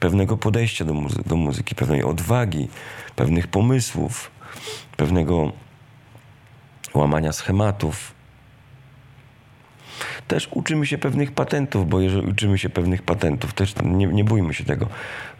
pewnego 0.00 0.36
podejścia 0.36 0.84
do, 0.84 0.94
muzy- 0.94 1.22
do 1.26 1.36
muzyki, 1.36 1.74
pewnej 1.74 2.04
odwagi, 2.04 2.68
pewnych 3.16 3.46
pomysłów, 3.46 4.30
pewnego 4.96 5.52
łamania 6.94 7.32
schematów. 7.32 8.13
Też 10.28 10.48
uczymy 10.50 10.86
się 10.86 10.98
pewnych 10.98 11.32
patentów, 11.32 11.88
bo 11.88 12.00
jeżeli 12.00 12.26
uczymy 12.26 12.58
się 12.58 12.70
pewnych 12.70 13.02
patentów, 13.02 13.52
też 13.52 13.74
nie, 13.84 14.06
nie 14.06 14.24
bójmy 14.24 14.54
się 14.54 14.64
tego, 14.64 14.86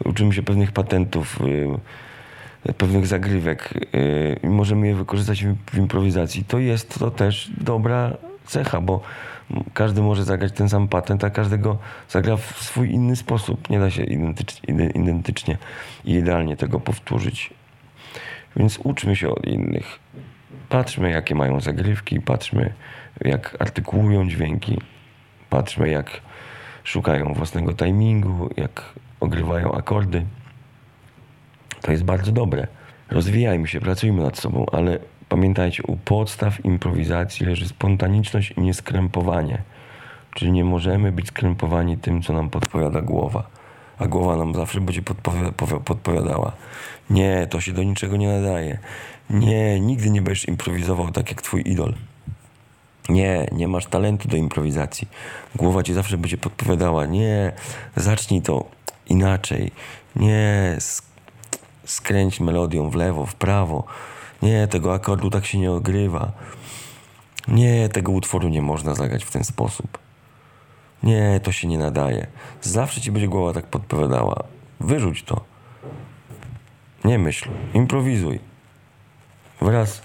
uczymy 0.05 0.33
się 0.33 0.43
pewnych 0.43 0.71
patentów, 0.71 1.39
yy, 2.65 2.73
pewnych 2.73 3.07
zagrywek 3.07 3.73
yy, 3.93 4.39
i 4.43 4.47
możemy 4.47 4.87
je 4.87 4.95
wykorzystać 4.95 5.45
w, 5.45 5.55
w 5.71 5.77
improwizacji, 5.77 6.43
to 6.43 6.59
jest 6.59 6.99
to 6.99 7.11
też 7.11 7.51
dobra 7.57 8.17
cecha, 8.45 8.81
bo 8.81 9.01
każdy 9.73 10.01
może 10.01 10.23
zagrać 10.23 10.51
ten 10.51 10.69
sam 10.69 10.87
patent, 10.87 11.23
a 11.23 11.29
każdego 11.29 11.77
zagra 12.09 12.37
w 12.37 12.63
swój 12.63 12.91
inny 12.91 13.15
sposób. 13.15 13.69
Nie 13.69 13.79
da 13.79 13.89
się 13.89 14.03
identycznie, 14.03 14.73
identycznie 14.95 15.57
i 16.05 16.13
idealnie 16.13 16.57
tego 16.57 16.79
powtórzyć. 16.79 17.53
Więc 18.55 18.79
uczmy 18.83 19.15
się 19.15 19.29
od 19.29 19.45
innych. 19.45 19.99
Patrzmy, 20.69 21.11
jakie 21.11 21.35
mają 21.35 21.59
zagrywki, 21.59 22.21
patrzmy, 22.21 22.73
jak 23.21 23.57
artykułują 23.59 24.29
dźwięki, 24.29 24.77
patrzmy, 25.49 25.89
jak 25.89 26.21
szukają 26.83 27.33
własnego 27.33 27.73
timingu, 27.73 28.49
jak 28.57 28.93
ogrywają 29.19 29.71
akordy. 29.71 30.25
To 31.81 31.91
jest 31.91 32.03
bardzo 32.03 32.31
dobre. 32.31 32.67
Rozwijajmy 33.09 33.67
się, 33.67 33.79
pracujmy 33.79 34.23
nad 34.23 34.37
sobą, 34.37 34.65
ale 34.71 34.99
pamiętajcie, 35.29 35.83
u 35.83 35.97
podstaw 35.97 36.65
improwizacji 36.65 37.45
leży 37.45 37.67
spontaniczność 37.67 38.51
i 38.51 38.61
nieskrępowanie. 38.61 39.61
Czyli 40.33 40.51
nie 40.51 40.63
możemy 40.63 41.11
być 41.11 41.27
skrępowani 41.27 41.97
tym, 41.97 42.21
co 42.21 42.33
nam 42.33 42.49
podpowiada 42.49 43.01
głowa. 43.01 43.47
A 43.99 44.07
głowa 44.07 44.35
nam 44.35 44.53
zawsze 44.55 44.81
będzie 44.81 45.01
podpowi- 45.01 45.51
powi- 45.51 45.79
podpowiadała. 45.79 46.51
Nie, 47.09 47.47
to 47.47 47.61
się 47.61 47.71
do 47.71 47.83
niczego 47.83 48.17
nie 48.17 48.27
nadaje. 48.27 48.77
Nie, 49.29 49.79
nigdy 49.79 50.09
nie 50.09 50.21
będziesz 50.21 50.47
improwizował 50.47 51.11
tak 51.11 51.29
jak 51.29 51.41
twój 51.41 51.63
idol. 51.65 51.93
Nie, 53.09 53.47
nie 53.51 53.67
masz 53.67 53.85
talentu 53.85 54.27
do 54.27 54.37
improwizacji. 54.37 55.07
Głowa 55.55 55.83
ci 55.83 55.93
zawsze 55.93 56.17
będzie 56.17 56.37
podpowiadała. 56.37 57.05
Nie, 57.05 57.51
zacznij 57.95 58.41
to 58.41 58.65
inaczej. 59.09 59.71
Nie, 60.15 60.75
sk- 60.79 61.03
skręć 61.85 62.39
melodią 62.39 62.89
w 62.89 62.95
lewo, 62.95 63.25
w 63.25 63.35
prawo. 63.35 63.83
Nie, 64.41 64.67
tego 64.67 64.93
akordu 64.93 65.29
tak 65.29 65.45
się 65.45 65.57
nie 65.57 65.71
ogrywa. 65.71 66.31
Nie, 67.47 67.89
tego 67.89 68.11
utworu 68.11 68.47
nie 68.49 68.61
można 68.61 68.95
zagrać 68.95 69.23
w 69.25 69.31
ten 69.31 69.43
sposób. 69.43 69.97
Nie, 71.03 71.39
to 71.43 71.51
się 71.51 71.67
nie 71.67 71.77
nadaje. 71.77 72.27
Zawsze 72.61 73.01
ci 73.01 73.11
będzie 73.11 73.27
głowa 73.27 73.53
tak 73.53 73.65
podpowiadała. 73.65 74.43
Wyrzuć 74.79 75.23
to. 75.23 75.41
Nie 77.05 77.19
myśl, 77.19 77.49
improwizuj. 77.73 78.39
Wraz 79.61 80.01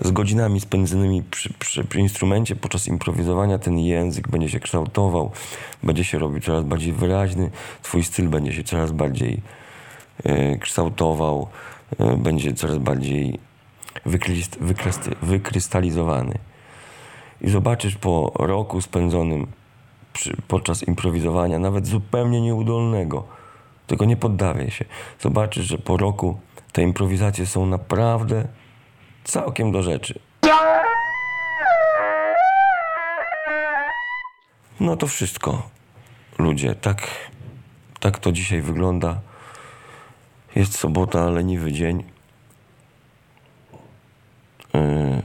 z 0.00 0.10
godzinami 0.10 0.60
spędzonymi 0.60 1.22
przy, 1.22 1.52
przy, 1.52 1.84
przy 1.84 2.00
instrumencie 2.00 2.56
podczas 2.56 2.88
improwizowania 2.88 3.58
ten 3.58 3.78
język 3.78 4.28
będzie 4.28 4.48
się 4.48 4.60
kształtował, 4.60 5.30
będzie 5.82 6.04
się 6.04 6.18
robił 6.18 6.40
coraz 6.40 6.64
bardziej 6.64 6.92
wyraźny, 6.92 7.50
twój 7.82 8.04
styl 8.04 8.28
będzie 8.28 8.52
się 8.52 8.64
coraz 8.64 8.92
bardziej 8.92 9.42
e, 10.24 10.58
kształtował, 10.58 11.48
e, 11.98 12.16
będzie 12.16 12.52
coraz 12.52 12.78
bardziej 12.78 13.38
wykrys- 14.06 14.58
wykrysty- 14.60 15.16
wykrystalizowany. 15.22 16.38
I 17.40 17.50
zobaczysz 17.50 17.96
po 17.96 18.32
roku 18.34 18.80
spędzonym 18.80 19.46
przy, 20.12 20.36
podczas 20.48 20.82
improwizowania, 20.82 21.58
nawet 21.58 21.86
zupełnie 21.86 22.40
nieudolnego, 22.40 23.24
tylko 23.86 24.04
nie 24.04 24.16
poddawaj 24.16 24.70
się. 24.70 24.84
Zobaczysz, 25.20 25.66
że 25.66 25.78
po 25.78 25.96
roku 25.96 26.38
te 26.72 26.82
improwizacje 26.82 27.46
są 27.46 27.66
naprawdę 27.66 28.48
całkiem 29.24 29.72
do 29.72 29.82
rzeczy. 29.82 30.20
No 34.80 34.96
to 34.96 35.06
wszystko, 35.06 35.62
ludzie. 36.38 36.74
Tak, 36.74 37.08
tak 38.00 38.18
to 38.18 38.32
dzisiaj 38.32 38.60
wygląda. 38.62 39.20
Jest 40.54 40.78
sobota, 40.78 41.30
leniwy 41.30 41.72
dzień. 41.72 42.04
Yy, 44.74 45.22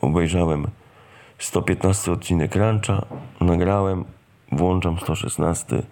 obejrzałem 0.00 0.66
115 1.38 2.12
odcinek 2.12 2.56
Rancha, 2.56 3.06
nagrałem, 3.40 4.04
włączam 4.52 4.98
116. 4.98 5.82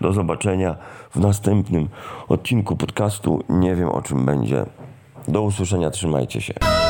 Do 0.00 0.12
zobaczenia 0.12 0.76
w 1.10 1.16
następnym 1.16 1.88
odcinku 2.28 2.76
podcastu. 2.76 3.44
Nie 3.48 3.76
wiem 3.76 3.88
o 3.88 4.02
czym 4.02 4.26
będzie. 4.26 4.66
Do 5.28 5.42
usłyszenia, 5.42 5.90
trzymajcie 5.90 6.40
się. 6.40 6.81